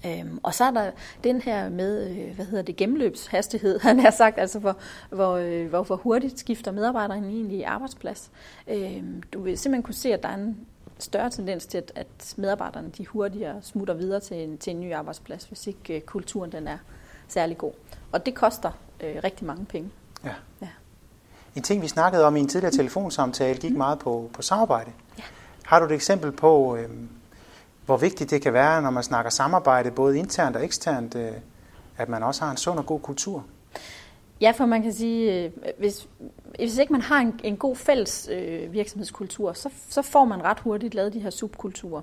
Øhm, 0.06 0.40
og 0.44 0.54
så 0.54 0.64
er 0.64 0.72
der 0.72 0.92
den 1.24 1.42
her 1.42 1.70
med, 1.70 2.10
øh, 2.10 2.36
hvad 2.36 2.46
hedder 2.46 2.64
det, 2.64 2.76
gennemløbshastighed, 2.76 3.80
han 3.88 4.00
har 4.00 4.12
sagt, 4.12 4.40
altså 4.40 4.60
hvor, 4.60 4.78
hvor, 5.10 5.34
øh, 5.36 5.70
hvor, 5.70 5.84
hvor 5.84 5.96
hurtigt 5.96 6.40
skifter 6.40 6.72
medarbejderen 6.72 7.24
egentlig 7.24 7.58
i 7.58 7.64
arbejdsplads. 7.64 8.32
Øhm, 8.68 9.24
du 9.34 9.42
vil 9.42 9.58
simpelthen 9.58 9.84
kunne 9.84 9.96
se, 9.96 10.14
at 10.14 10.24
der 10.24 10.30
er 10.30 10.36
en 10.36 10.58
større 11.00 11.30
tendens 11.30 11.66
til, 11.66 11.78
at, 11.78 11.92
at 11.96 12.34
medarbejderne 12.38 12.90
de 12.98 13.06
hurtigere 13.06 13.62
smutter 13.62 13.94
videre 13.94 14.20
til 14.20 14.38
en, 14.38 14.58
til 14.58 14.72
en 14.72 14.80
ny 14.80 14.94
arbejdsplads, 14.94 15.44
hvis 15.44 15.68
ikke 15.68 15.96
øh, 15.96 16.02
kulturen 16.02 16.52
den 16.52 16.68
er 16.68 16.78
særlig 17.28 17.58
god. 17.58 17.74
Og 18.12 18.26
det 18.26 18.36
koster 18.36 18.72
øh, 19.04 19.16
rigtig 19.24 19.46
mange 19.46 19.66
penge. 19.66 19.90
Ja. 20.24 20.34
ja. 20.62 20.68
En 21.56 21.64
ting, 21.64 21.82
vi 21.82 21.88
snakkede 21.88 22.26
om 22.26 22.36
i 22.36 22.40
en 22.40 22.48
tidligere 22.48 22.74
telefonsamtale, 22.74 23.60
gik 23.60 23.76
meget 23.76 24.00
på, 24.00 24.30
på 24.34 24.42
samarbejde. 24.42 24.92
Ja. 25.18 25.24
Har 25.66 25.80
du 25.80 25.86
et 25.86 25.92
eksempel 25.92 26.32
på, 26.32 26.76
øh, 26.76 26.90
hvor 27.86 27.98
vigtigt 27.98 28.30
det 28.30 28.42
kan 28.42 28.54
være, 28.54 28.82
når 28.82 28.90
man 28.90 29.04
snakker 29.04 29.32
samarbejde, 29.32 29.92
både 29.92 30.18
internt 30.18 30.56
og 30.56 30.64
eksternt, 30.64 31.16
øh, 31.16 31.32
at 31.98 32.10
man 32.10 32.24
også 32.24 32.44
har 32.44 32.52
en 32.52 32.58
sund 32.58 32.80
og 32.80 32.86
god 32.86 33.00
kultur? 33.00 33.46
Ja, 34.42 34.52
for 34.52 34.66
man 34.66 34.82
kan 34.82 34.94
sige, 34.94 35.46
øh, 35.46 35.52
hvis, 35.80 36.08
hvis 36.60 36.78
ikke 36.78 36.94
man 36.94 37.02
har 37.02 37.20
en, 37.20 37.40
en 37.44 37.58
god 37.58 37.76
fælles 37.76 38.30
øh, 38.32 38.74
virksomhedskultur, 38.74 39.54
så, 39.54 39.70
så 39.90 40.02
får 40.02 40.26
man 40.26 40.44
ret 40.44 40.60
hurtigt 40.60 40.94
lavet 40.94 41.14
de 41.14 41.20
her 41.20 41.30
subkulturer. 41.30 42.02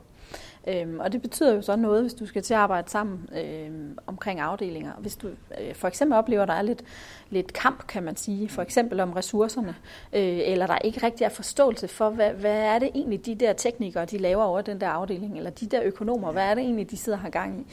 Øhm, 0.67 1.01
og 1.01 1.13
det 1.13 1.23
betyder 1.23 1.55
jo 1.55 1.63
så 1.63 1.77
noget, 1.77 2.03
hvis 2.03 2.15
du 2.15 2.27
skal 2.27 2.43
til 2.43 2.55
at 2.55 2.61
arbejde 2.61 2.91
sammen 2.91 3.29
øhm, 3.37 3.99
omkring 4.07 4.41
afdelinger. 4.41 4.93
Hvis 4.99 5.17
du 5.17 5.29
øh, 5.29 5.75
for 5.75 5.89
eksempel 5.89 6.19
oplever, 6.19 6.43
at 6.43 6.49
der 6.49 6.55
er 6.55 6.63
lidt, 6.63 6.83
lidt 7.31 7.53
kamp, 7.53 7.87
kan 7.87 8.03
man 8.03 8.17
sige, 8.17 8.49
for 8.49 8.63
eksempel 8.63 9.01
om 9.01 9.13
ressourcerne, 9.13 9.75
øh, 10.13 10.41
eller 10.45 10.67
der 10.67 10.79
ikke 10.79 11.07
rigtig 11.07 11.25
er 11.25 11.29
forståelse 11.29 11.89
for, 11.89 12.11
hvad, 12.11 12.31
hvad 12.31 12.59
er 12.59 12.79
det 12.79 12.91
egentlig, 12.95 13.27
de 13.27 13.35
der 13.35 13.53
teknikere, 13.53 14.05
de 14.05 14.19
laver 14.19 14.45
over 14.45 14.61
den 14.61 14.81
der 14.81 14.89
afdeling, 14.89 15.37
eller 15.37 15.51
de 15.51 15.67
der 15.67 15.83
økonomer, 15.83 16.33
hvad 16.33 16.45
er 16.45 16.55
det 16.55 16.65
egentlig, 16.65 16.91
de 16.91 16.97
sidder 16.97 17.19
og 17.19 17.23
har 17.23 17.31
gang 17.31 17.61
i, 17.61 17.67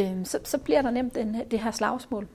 øhm, 0.00 0.24
så, 0.24 0.38
så 0.44 0.58
bliver 0.58 0.82
der 0.82 0.90
nemt 0.90 1.14
den, 1.14 1.42
det 1.50 1.60
her 1.60 1.70
slagsmål 1.70 2.28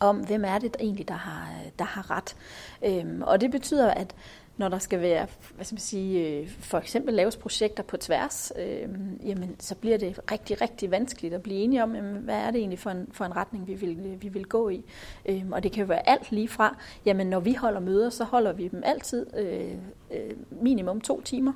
om, 0.00 0.16
hvem 0.16 0.44
er 0.44 0.58
det 0.58 0.74
der 0.74 0.84
egentlig, 0.84 1.08
der 1.08 1.14
har, 1.14 1.48
der 1.78 1.84
har 1.84 2.10
ret. 2.10 2.36
Øhm, 2.84 3.22
og 3.22 3.40
det 3.40 3.50
betyder, 3.50 3.90
at 3.90 4.14
når 4.58 4.68
der 4.68 4.78
skal 4.78 5.00
være, 5.00 5.26
hvad 5.54 5.64
skal 5.64 5.74
man 5.74 5.80
sige, 5.80 6.28
øh, 6.28 6.48
for 6.48 6.78
eksempel 6.78 7.14
laves 7.14 7.36
projekter 7.36 7.82
på 7.82 7.96
tværs, 7.96 8.52
øh, 8.58 8.88
jamen, 9.24 9.56
så 9.58 9.74
bliver 9.74 9.98
det 9.98 10.20
rigtig, 10.32 10.60
rigtig 10.60 10.90
vanskeligt 10.90 11.34
at 11.34 11.42
blive 11.42 11.58
enige 11.58 11.82
om, 11.82 11.94
jamen, 11.94 12.16
hvad 12.16 12.34
er 12.34 12.50
det 12.50 12.58
egentlig 12.58 12.78
for 12.78 12.90
en, 12.90 13.08
for 13.12 13.24
en 13.24 13.36
retning, 13.36 13.66
vi 13.66 13.74
vil, 13.74 13.98
øh, 14.06 14.22
vi 14.22 14.28
vil 14.28 14.46
gå 14.46 14.68
i. 14.68 14.84
Øh, 15.26 15.44
og 15.52 15.62
det 15.62 15.72
kan 15.72 15.80
jo 15.80 15.86
være 15.86 16.08
alt 16.08 16.32
lige 16.32 16.48
fra, 16.48 16.76
jamen 17.06 17.26
når 17.26 17.40
vi 17.40 17.52
holder 17.54 17.80
møder, 17.80 18.10
så 18.10 18.24
holder 18.24 18.52
vi 18.52 18.68
dem 18.68 18.82
altid 18.84 19.26
øh, 19.38 19.74
øh, 20.10 20.30
minimum 20.62 21.00
to 21.00 21.20
timer. 21.20 21.52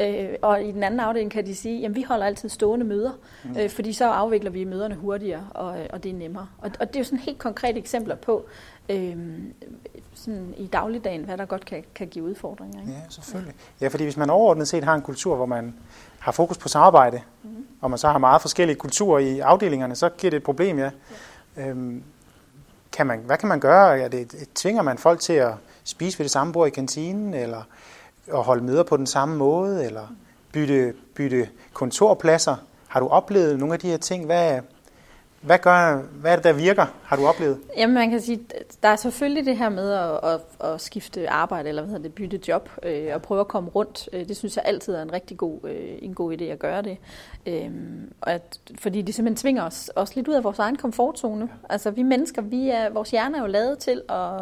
Øh, 0.00 0.28
og 0.42 0.62
i 0.62 0.72
den 0.72 0.82
anden 0.82 1.00
afdeling 1.00 1.30
kan 1.30 1.46
de 1.46 1.54
sige, 1.54 1.80
jamen 1.80 1.96
vi 1.96 2.02
holder 2.02 2.26
altid 2.26 2.48
stående 2.48 2.86
møder, 2.86 3.10
mm. 3.44 3.56
øh, 3.56 3.70
fordi 3.70 3.92
så 3.92 4.10
afvikler 4.10 4.50
vi 4.50 4.64
møderne 4.64 4.94
hurtigere, 4.94 5.46
og, 5.50 5.76
og 5.90 6.02
det 6.02 6.10
er 6.10 6.14
nemmere. 6.14 6.48
Og, 6.58 6.70
og 6.80 6.88
det 6.88 6.96
er 6.96 7.00
jo 7.00 7.04
sådan 7.04 7.18
helt 7.18 7.38
konkrete 7.38 7.78
eksempler 7.78 8.16
på, 8.16 8.44
øh, 8.88 9.16
sådan 10.14 10.54
i 10.56 10.66
dagligdagen, 10.66 11.24
hvad 11.24 11.38
der 11.38 11.44
godt 11.44 11.64
kan, 11.64 11.84
kan 11.94 12.08
give 12.08 12.24
udfordringer. 12.24 12.80
Ikke? 12.80 12.92
Ja, 12.92 12.98
selvfølgelig. 13.10 13.54
Ja, 13.80 13.88
fordi 13.88 14.04
hvis 14.04 14.16
man 14.16 14.30
overordnet 14.30 14.68
set 14.68 14.84
har 14.84 14.94
en 14.94 15.02
kultur, 15.02 15.36
hvor 15.36 15.46
man 15.46 15.74
har 16.18 16.32
fokus 16.32 16.58
på 16.58 16.68
samarbejde, 16.68 17.20
mm-hmm. 17.42 17.66
og 17.80 17.90
man 17.90 17.98
så 17.98 18.08
har 18.08 18.18
meget 18.18 18.42
forskellige 18.42 18.76
kulturer 18.76 19.18
i 19.18 19.38
afdelingerne, 19.38 19.96
så 19.96 20.08
giver 20.08 20.30
det 20.30 20.36
et 20.36 20.42
problem, 20.42 20.78
ja. 20.78 20.90
ja. 21.56 21.68
Øhm, 21.68 22.02
kan 22.92 23.06
man, 23.06 23.18
hvad 23.18 23.36
kan 23.36 23.48
man 23.48 23.60
gøre? 23.60 24.00
Er 24.00 24.08
det, 24.08 24.48
tvinger 24.54 24.82
man 24.82 24.98
folk 24.98 25.20
til 25.20 25.32
at 25.32 25.54
spise 25.84 26.18
ved 26.18 26.24
det 26.24 26.30
samme 26.30 26.52
bord 26.52 26.68
i 26.68 26.70
kantinen, 26.70 27.34
eller 27.34 27.62
at 28.34 28.42
holde 28.42 28.64
møder 28.64 28.82
på 28.82 28.96
den 28.96 29.06
samme 29.06 29.36
måde, 29.36 29.86
eller 29.86 30.14
bytte, 30.52 30.94
bytte 31.14 31.48
kontorpladser? 31.72 32.56
Har 32.88 33.00
du 33.00 33.08
oplevet 33.08 33.58
nogle 33.58 33.74
af 33.74 33.80
de 33.80 33.86
her 33.86 33.96
ting? 33.96 34.26
Hvad, 34.26 34.60
hvad, 35.40 35.58
gør, 35.58 36.02
hvad 36.20 36.32
er 36.32 36.36
det, 36.36 36.44
der 36.44 36.52
virker, 36.52 36.86
har 37.04 37.16
du 37.16 37.26
oplevet? 37.26 37.58
Jamen 37.76 37.94
man 37.94 38.10
kan 38.10 38.20
sige, 38.20 38.40
der 38.82 38.88
er 38.88 38.96
selvfølgelig 38.96 39.46
det 39.46 39.56
her 39.56 39.68
med 39.68 39.92
at, 39.92 40.20
at, 40.32 40.40
at 40.72 40.80
skifte 40.80 41.30
arbejde, 41.30 41.68
eller 41.68 41.82
hvad 41.82 41.90
hedder 41.90 42.02
det, 42.02 42.14
bytte 42.14 42.40
job, 42.48 42.68
øh, 42.82 43.08
og 43.14 43.22
prøve 43.22 43.40
at 43.40 43.48
komme 43.48 43.70
rundt. 43.70 44.08
Øh, 44.12 44.28
det 44.28 44.36
synes 44.36 44.56
jeg 44.56 44.64
altid 44.66 44.94
er 44.94 45.02
en 45.02 45.12
rigtig 45.12 45.36
god, 45.36 45.58
øh, 45.64 45.98
en 45.98 46.14
god 46.14 46.32
idé 46.32 46.44
at 46.44 46.58
gøre 46.58 46.82
det. 46.82 46.96
Øh, 47.46 47.70
og 48.20 48.32
at, 48.32 48.60
fordi 48.78 49.02
det 49.02 49.14
simpelthen 49.14 49.42
tvinger 49.42 49.64
os 49.64 49.88
også 49.88 50.12
lidt 50.16 50.28
ud 50.28 50.34
af 50.34 50.44
vores 50.44 50.58
egen 50.58 50.76
komfortzone. 50.76 51.48
Ja. 51.52 51.72
Altså 51.72 51.90
vi 51.90 52.02
mennesker, 52.02 52.42
vi 52.42 52.68
er, 52.68 52.90
vores 52.90 53.10
hjerne 53.10 53.36
er 53.36 53.40
jo 53.40 53.46
lavet 53.46 53.78
til 53.78 54.02
at 54.08 54.40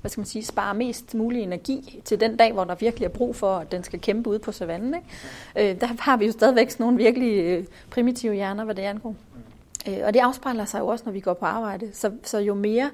hvad 0.00 0.10
skal 0.10 0.20
man 0.20 0.26
sige, 0.26 0.44
spare 0.44 0.74
mest 0.74 1.14
mulig 1.14 1.42
energi 1.42 2.00
til 2.04 2.20
den 2.20 2.36
dag, 2.36 2.52
hvor 2.52 2.64
der 2.64 2.74
virkelig 2.74 3.06
er 3.06 3.10
brug 3.10 3.36
for, 3.36 3.56
at 3.56 3.72
den 3.72 3.84
skal 3.84 4.00
kæmpe 4.00 4.30
ude 4.30 4.38
på 4.38 4.52
savannen. 4.52 4.94
Ikke? 4.94 5.70
Øh, 5.70 5.80
der 5.80 5.86
har 5.86 6.16
vi 6.16 6.26
jo 6.26 6.32
stadigvæk 6.32 6.70
sådan 6.70 6.84
nogle 6.84 6.96
virkelig 6.96 7.40
øh, 7.40 7.64
primitive 7.90 8.34
hjerner, 8.34 8.64
hvad 8.64 8.74
det 8.74 8.82
angår. 8.82 9.14
Øh, 9.88 9.98
og 10.04 10.14
det 10.14 10.20
afspejler 10.20 10.64
sig 10.64 10.80
jo 10.80 10.86
også, 10.86 11.04
når 11.04 11.12
vi 11.12 11.20
går 11.20 11.34
på 11.34 11.44
arbejde. 11.44 11.90
Så, 11.92 12.10
så 12.22 12.38
jo 12.38 12.54
mere 12.54 12.90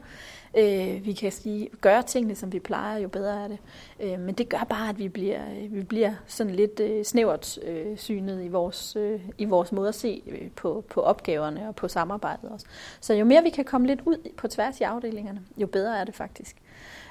øh, 0.59 1.07
vi 1.07 1.13
kan 1.13 1.33
sige, 1.33 1.69
gøre 1.81 2.03
tingene, 2.03 2.35
som 2.35 2.53
vi 2.53 2.59
plejer, 2.59 2.99
jo 2.99 3.09
bedre 3.09 3.45
er 3.45 3.49
det. 3.49 3.59
Øh, 4.01 4.21
men 4.21 4.35
det 4.35 4.49
gør 4.49 4.67
bare, 4.69 4.89
at 4.89 4.99
vi 4.99 5.09
bliver, 5.09 5.41
øh, 5.51 5.75
vi 5.75 5.83
bliver 5.83 6.15
sådan 6.27 6.55
lidt 6.55 6.81
øh, 6.81 7.05
snævert 7.05 7.59
øh, 7.63 7.99
synet 7.99 8.45
i 8.45 8.49
vores, 8.49 8.97
øh, 8.97 9.21
i 9.39 9.45
vores 9.45 9.73
måde 9.73 9.89
at 9.89 9.95
se 9.95 10.23
øh, 10.27 10.51
på, 10.57 10.85
på 10.89 11.01
opgaverne 11.01 11.69
og 11.69 11.77
på 11.77 11.89
samarbejdet 11.89 12.51
også. 12.51 12.67
Så 13.01 13.15
jo 13.15 13.25
mere 13.25 13.43
vi 13.43 13.51
kan 13.51 13.65
komme 13.65 13.87
lidt 13.87 14.01
ud 14.05 14.31
på 14.37 14.49
tværs 14.49 14.81
i 14.81 14.83
afdelingerne, 14.83 15.41
jo 15.57 15.67
bedre 15.67 15.99
er 15.99 16.05
det 16.05 16.15
faktisk. 16.15 16.57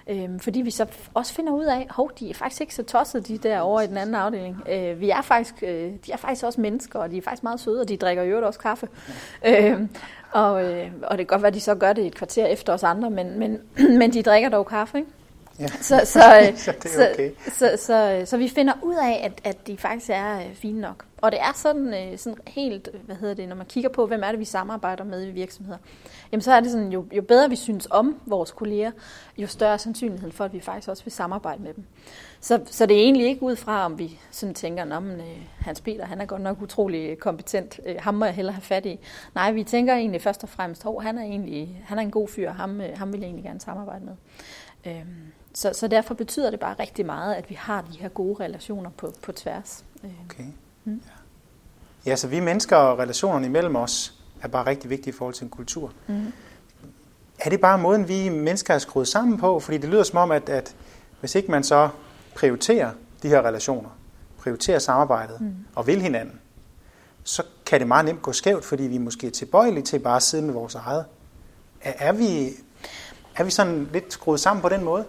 Øhm, 0.09 0.39
fordi 0.39 0.61
vi 0.61 0.71
så 0.71 0.85
også 1.13 1.33
finder 1.33 1.53
ud 1.53 1.65
af, 1.65 1.87
at 1.99 2.19
de 2.19 2.29
er 2.29 2.33
faktisk 2.33 2.61
ikke 2.61 2.75
så 2.75 2.83
tossede, 2.83 3.23
de 3.23 3.37
der 3.37 3.59
over 3.59 3.81
i 3.81 3.87
den 3.87 3.97
anden 3.97 4.15
afdeling. 4.15 4.63
Øh, 4.69 4.99
vi 4.99 5.09
er 5.09 5.21
faktisk, 5.21 5.63
øh, 5.63 5.91
de 6.05 6.11
er 6.11 6.17
faktisk 6.17 6.45
også 6.45 6.61
mennesker, 6.61 6.99
og 6.99 7.11
de 7.11 7.17
er 7.17 7.21
faktisk 7.21 7.43
meget 7.43 7.59
søde, 7.59 7.81
og 7.81 7.89
de 7.89 7.97
drikker 7.97 8.23
jo 8.23 8.45
også 8.45 8.59
kaffe. 8.59 8.87
Øhm, 9.45 9.89
og, 10.31 10.63
øh, 10.63 10.91
og 11.03 11.17
det 11.17 11.17
kan 11.17 11.25
godt 11.25 11.41
være, 11.41 11.47
at 11.47 11.53
de 11.53 11.59
så 11.59 11.75
gør 11.75 11.93
det 11.93 12.05
et 12.05 12.15
kvarter 12.15 12.45
efter 12.45 12.73
os 12.73 12.83
andre, 12.83 13.09
men, 13.09 13.39
men, 13.39 13.61
men 13.99 14.13
de 14.13 14.23
drikker 14.23 14.49
dog 14.49 14.65
kaffe, 14.65 14.97
ikke? 14.97 15.11
Ja. 15.59 15.67
Så, 15.81 16.01
så, 16.05 16.19
øh, 16.41 16.57
så, 16.65 16.73
det 16.83 16.95
er 16.95 17.13
okay. 17.13 17.31
så, 17.45 17.51
så, 17.51 17.77
så, 17.77 18.21
så 18.25 18.37
vi 18.37 18.47
finder 18.47 18.73
ud 18.83 18.95
af, 18.95 19.21
at, 19.23 19.41
at 19.43 19.67
de 19.67 19.77
faktisk 19.77 20.09
er 20.13 20.39
øh, 20.39 20.55
fine 20.55 20.81
nok. 20.81 21.05
Og 21.21 21.31
det 21.31 21.39
er 21.41 21.51
sådan, 21.55 21.93
øh, 21.93 22.17
sådan 22.17 22.37
helt, 22.47 22.89
hvad 23.05 23.15
hedder 23.15 23.35
det, 23.35 23.49
når 23.49 23.55
man 23.55 23.65
kigger 23.65 23.89
på, 23.89 24.07
hvem 24.07 24.23
er 24.23 24.29
det, 24.29 24.39
vi 24.39 24.45
samarbejder 24.45 25.03
med 25.03 25.27
i 25.27 25.31
virksomheder, 25.31 25.77
jamen 26.31 26.41
så 26.41 26.51
er 26.51 26.59
det 26.59 26.71
sådan, 26.71 26.91
jo, 26.91 27.05
jo 27.11 27.21
bedre 27.21 27.49
vi 27.49 27.55
synes 27.55 27.87
om 27.91 28.21
vores 28.25 28.51
kolleger, 28.51 28.91
jo 29.37 29.47
større 29.47 29.79
sandsynlighed 29.79 30.31
for, 30.31 30.45
at 30.45 30.53
vi 30.53 30.59
faktisk 30.59 30.89
også 30.89 31.03
vil 31.03 31.11
samarbejde 31.11 31.63
med 31.63 31.73
dem. 31.73 31.83
Så, 32.39 32.59
så 32.65 32.85
det 32.85 32.97
er 32.97 33.01
egentlig 33.01 33.27
ikke 33.27 33.43
ud 33.43 33.55
fra, 33.55 33.85
om 33.85 33.99
vi 33.99 34.19
sådan 34.31 34.55
tænker, 34.55 34.97
at 34.97 35.03
øh, 35.03 35.47
Hans 35.59 35.81
Peter, 35.81 36.05
han 36.05 36.21
er 36.21 36.25
godt 36.25 36.41
nok 36.41 36.61
utrolig 36.61 37.19
kompetent, 37.19 37.79
øh, 37.85 37.95
ham 37.99 38.13
må 38.13 38.25
jeg 38.25 38.33
hellere 38.33 38.53
have 38.53 38.61
fat 38.61 38.85
i. 38.85 38.99
Nej, 39.35 39.51
vi 39.51 39.63
tænker 39.63 39.93
egentlig 39.93 40.21
først 40.21 40.43
og 40.43 40.49
fremmest, 40.49 40.85
at 40.85 41.03
han 41.03 41.17
er 41.17 41.23
egentlig 41.23 41.83
han 41.85 41.97
er 41.97 42.01
en 42.01 42.11
god 42.11 42.27
fyr, 42.27 42.51
ham, 42.51 42.81
øh, 42.81 42.97
ham 42.97 43.13
vil 43.13 43.19
jeg 43.19 43.27
egentlig 43.27 43.45
gerne 43.45 43.61
samarbejde 43.61 44.05
med. 44.05 44.13
Øh, 44.85 45.05
så, 45.53 45.71
så 45.73 45.87
derfor 45.87 46.13
betyder 46.13 46.49
det 46.49 46.59
bare 46.59 46.75
rigtig 46.79 47.05
meget, 47.05 47.35
at 47.35 47.49
vi 47.49 47.55
har 47.55 47.81
de 47.81 47.97
her 47.97 48.09
gode 48.09 48.43
relationer 48.43 48.89
på, 48.89 49.13
på 49.21 49.31
tværs. 49.31 49.85
Øh. 50.03 50.11
Okay. 50.25 50.43
Mm. 50.83 51.01
Ja. 52.05 52.11
ja, 52.11 52.15
så 52.15 52.27
vi 52.27 52.39
mennesker 52.39 52.75
og 52.75 52.99
relationerne 52.99 53.45
imellem 53.45 53.75
os 53.75 54.13
er 54.41 54.47
bare 54.47 54.65
rigtig 54.65 54.89
vigtige 54.89 55.09
i 55.09 55.17
forhold 55.17 55.33
til 55.33 55.43
en 55.43 55.49
kultur. 55.49 55.93
Mm. 56.07 56.33
Er 57.39 57.49
det 57.49 57.61
bare 57.61 57.77
måden, 57.77 58.07
vi 58.07 58.29
mennesker 58.29 58.73
er 58.73 58.79
skruet 58.79 59.07
sammen 59.07 59.37
på? 59.37 59.59
Fordi 59.59 59.77
det 59.77 59.89
lyder 59.89 60.03
som 60.03 60.17
om, 60.17 60.31
at, 60.31 60.49
at 60.49 60.75
hvis 61.19 61.35
ikke 61.35 61.51
man 61.51 61.63
så 61.63 61.89
prioriterer 62.35 62.91
de 63.23 63.27
her 63.27 63.41
relationer, 63.41 63.89
prioriterer 64.37 64.79
samarbejdet 64.79 65.41
mm. 65.41 65.55
og 65.75 65.87
vil 65.87 66.01
hinanden, 66.01 66.39
så 67.23 67.43
kan 67.65 67.79
det 67.79 67.87
meget 67.87 68.05
nemt 68.05 68.21
gå 68.21 68.33
skævt, 68.33 68.65
fordi 68.65 68.83
vi 68.83 68.95
er 68.95 68.99
måske 68.99 69.29
tilbøjelige 69.29 69.83
til 69.83 69.99
bare 69.99 70.15
at 70.15 70.23
sidde 70.23 70.43
med 70.43 70.53
vores 70.53 70.75
eget. 70.75 71.05
Er, 71.81 71.93
er, 71.97 72.11
vi, 72.11 72.49
er 73.35 73.43
vi 73.43 73.51
sådan 73.51 73.89
lidt 73.93 74.13
skruet 74.13 74.39
sammen 74.39 74.61
på 74.61 74.69
den 74.69 74.83
måde? 74.83 75.05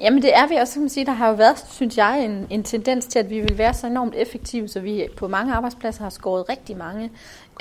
Jamen 0.00 0.22
det 0.22 0.36
er 0.36 0.46
vi 0.46 0.54
også, 0.54 0.72
kan 0.72 0.82
man 0.82 0.88
sige. 0.88 1.06
Der 1.06 1.12
har 1.12 1.28
jo 1.28 1.34
været, 1.34 1.58
synes 1.70 1.98
jeg, 1.98 2.24
en, 2.24 2.46
en 2.50 2.62
tendens 2.62 3.06
til, 3.06 3.18
at 3.18 3.30
vi 3.30 3.40
vil 3.40 3.58
være 3.58 3.74
så 3.74 3.86
enormt 3.86 4.14
effektive, 4.14 4.68
så 4.68 4.80
vi 4.80 5.08
på 5.16 5.28
mange 5.28 5.54
arbejdspladser 5.54 6.02
har 6.02 6.10
skåret 6.10 6.48
rigtig 6.48 6.76
mange 6.76 7.04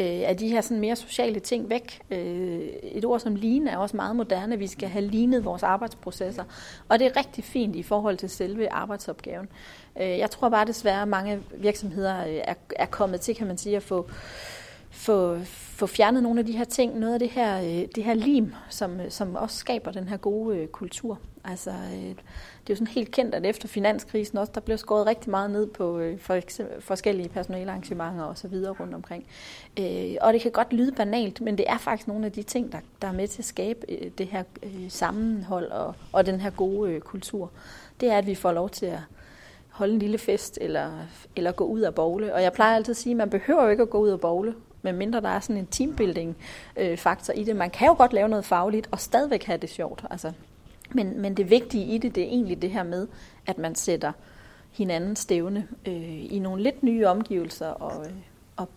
øh, 0.02 0.21
af 0.26 0.38
de 0.38 0.48
her 0.48 0.62
sådan 0.62 0.80
mere 0.80 0.95
sociale 0.95 1.39
ting 1.39 1.69
væk. 1.69 2.02
Øh, 2.12 2.60
et 2.84 3.06
ord 3.06 3.19
som 3.19 3.36
lean 3.36 3.67
er 3.67 3.78
også 3.78 3.95
meget 3.95 4.15
moderne. 4.15 4.60
Vi 4.60 4.67
skal 4.67 4.89
have 4.89 5.06
lignet 5.06 5.45
vores 5.45 5.63
arbejdsprocesser. 5.63 6.43
Og 6.89 7.00
det 7.00 7.08
er 7.08 7.17
rigtig 7.17 7.43
fint 7.43 7.76
i 7.76 7.84
forhold 7.84 8.17
til 8.17 8.30
selve 8.30 8.71
arbejdsopgaven. 8.71 9.48
Øh, 10.02 10.17
jeg 10.17 10.32
tror 10.32 10.50
bare 10.50 10.65
desværre, 10.65 11.02
at 11.02 11.08
mange 11.08 11.39
virksomheder 11.54 12.28
øh, 12.28 12.41
er, 12.43 12.54
er 12.76 12.86
kommet 12.86 13.21
til, 13.21 13.36
kan 13.36 13.48
man 13.48 13.58
sige, 13.58 13.76
at 13.76 13.84
få 13.84 14.10
få, 14.96 15.40
få 15.46 15.88
fjernet 15.88 16.24
nogle 16.24 16.40
af 16.40 16.46
de 16.46 16.58
her 16.58 16.64
ting, 16.64 17.00
noget 17.00 17.14
af 17.14 17.20
det 17.20 17.30
her, 17.30 17.58
øh, 17.62 17.88
det 17.96 18.04
her 18.04 18.14
lim, 18.14 18.54
som, 18.70 19.00
øh, 19.00 19.12
som 19.12 19.36
også 19.36 19.58
skaber 19.58 19.92
den 19.92 20.08
her 20.08 20.18
gode 20.18 20.58
øh, 20.58 20.68
kultur. 20.68 21.20
Altså, 21.44 21.70
øh, 21.70 22.00
det 22.00 22.70
er 22.70 22.70
jo 22.70 22.76
sådan 22.76 22.88
helt 22.88 23.12
kendt, 23.12 23.36
at 23.36 23.46
efter 23.46 23.68
finanskrisen 23.68 24.38
også, 24.38 24.52
der 24.56 24.62
blev 24.62 24.78
skåret 24.78 25.08
rigtig 25.08 25.30
meget 25.30 25.52
ned 25.52 25.68
på 25.68 26.00
øh, 26.00 26.20
for 26.20 26.34
eksempel, 26.34 26.82
forskellige 26.82 27.30
personalarrangementer 27.30 28.24
og 28.24 28.38
så 28.38 28.48
videre 28.48 28.76
rundt 28.80 28.94
omkring. 28.94 29.26
Øh, 29.80 30.16
og 30.22 30.34
det 30.34 30.42
kan 30.42 30.52
godt 30.52 30.74
lyde 30.74 30.92
banalt, 30.92 31.42
men 31.42 31.58
det 31.58 31.66
er 31.70 31.78
faktisk 31.78 32.08
nogle 32.08 32.26
af 32.26 32.32
de 32.32 32.44
ting, 32.44 32.72
der, 32.72 32.80
der 33.02 33.08
er 33.08 33.14
med 33.14 33.28
til 33.28 33.42
at 33.42 33.46
skabe 33.46 34.12
det 34.18 34.28
her 34.28 34.44
sammenhold 34.90 35.72
og, 35.72 35.96
og 36.14 36.26
den 36.26 36.42
her 36.42 36.50
gode 36.50 37.00
kultur. 37.00 37.52
Det 38.00 38.12
er, 38.12 38.18
at 38.18 38.28
vi 38.28 38.36
får 38.36 38.52
lov 38.52 38.70
til 38.70 38.86
at 38.86 39.00
holde 39.70 39.94
en 39.94 40.00
lille 40.00 40.18
fest 40.18 40.58
eller, 40.62 40.92
eller 41.36 41.52
gå 41.52 41.66
ud 41.66 41.82
og 41.82 41.96
bowle. 41.96 42.34
Og 42.34 42.44
jeg 42.44 42.54
plejer 42.54 42.76
altid 42.76 42.92
at 42.92 42.98
sige, 42.98 43.12
at 43.12 43.18
man 43.18 43.30
behøver 43.30 43.64
jo 43.64 43.70
ikke 43.70 43.84
at 43.84 43.90
gå 43.90 43.98
ud 43.98 44.10
og 44.10 44.20
bowle 44.20 44.56
medmindre 44.86 45.21
der 45.21 45.30
er 45.30 45.39
sådan 45.39 45.58
en 45.58 45.67
teambuilding-faktor 45.67 47.34
i 47.34 47.43
det. 47.43 47.56
Man 47.56 47.69
kan 47.69 47.88
jo 47.88 47.93
godt 47.93 48.13
lave 48.13 48.30
noget 48.30 48.45
fagligt 48.45 48.88
og 48.91 49.00
stadigvæk 49.00 49.43
have 49.43 49.58
det 49.58 49.69
sjovt. 49.69 50.06
Altså. 50.10 50.32
Men, 50.91 51.21
men 51.21 51.38
det 51.38 51.50
vigtige 51.50 51.86
i 51.86 51.98
det, 51.98 52.15
det 52.15 52.24
er 52.24 52.28
egentlig 52.28 52.62
det 52.62 52.71
her 52.71 52.84
med, 52.84 53.08
at 53.45 53.58
man 53.58 53.76
sætter 53.76 54.12
hinanden 54.71 55.15
stævne 55.15 55.67
øh, 55.86 56.34
i 56.34 56.39
nogle 56.39 56.63
lidt 56.63 56.84
nye 56.84 57.08
omgivelser 57.08 57.67
og, 57.67 58.06
øh, 58.06 58.12
og 58.56 58.69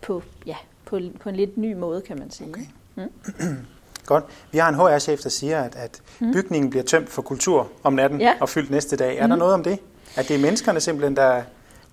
på, 0.00 0.22
ja, 0.46 0.56
på, 0.84 1.00
på 1.20 1.28
en 1.28 1.36
lidt 1.36 1.58
ny 1.58 1.74
måde, 1.74 2.00
kan 2.00 2.18
man 2.18 2.30
sige. 2.30 2.48
Okay. 2.48 2.62
Mm. 2.94 3.10
Godt. 4.06 4.24
Vi 4.52 4.58
har 4.58 4.68
en 4.68 4.74
HR-chef, 4.74 5.20
der 5.20 5.28
siger, 5.28 5.62
at, 5.62 5.76
at 5.76 6.02
mm. 6.20 6.32
bygningen 6.32 6.70
bliver 6.70 6.84
tømt 6.84 7.08
for 7.08 7.22
kultur 7.22 7.70
om 7.82 7.92
natten 7.92 8.20
ja. 8.20 8.34
og 8.40 8.48
fyldt 8.48 8.70
næste 8.70 8.96
dag. 8.96 9.16
Er 9.18 9.26
mm. 9.26 9.30
der 9.30 9.36
noget 9.36 9.54
om 9.54 9.62
det? 9.62 9.78
At 10.16 10.28
det 10.28 10.36
er 10.36 10.40
menneskerne 10.40 10.80
simpelthen, 10.80 11.16
der... 11.16 11.42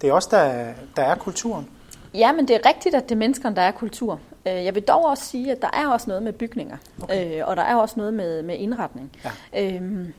Det 0.01 0.09
er 0.09 0.13
os, 0.13 0.27
der, 0.27 0.73
der 0.95 1.03
er 1.03 1.15
kulturen? 1.15 1.69
Ja, 2.13 2.31
men 2.31 2.47
det 2.47 2.55
er 2.55 2.69
rigtigt, 2.69 2.95
at 2.95 3.03
det 3.03 3.11
er 3.11 3.19
menneskerne, 3.19 3.55
der 3.55 3.61
er 3.61 3.71
kultur. 3.71 4.19
Øh, 4.47 4.65
jeg 4.65 4.75
vil 4.75 4.83
dog 4.83 5.05
også 5.05 5.25
sige, 5.25 5.51
at 5.51 5.61
der 5.61 5.69
er 5.73 5.87
også 5.87 6.07
noget 6.09 6.23
med 6.23 6.33
bygninger, 6.33 6.77
okay. 7.03 7.39
Øh, 7.39 7.47
og 7.47 7.57
der 7.57 7.63
er 7.63 7.75
også 7.75 7.95
noget 7.97 8.13
med, 8.13 8.41
med 8.41 8.55
indretning. 8.55 9.11
Ja. 9.53 9.75
Øhm, 9.75 10.13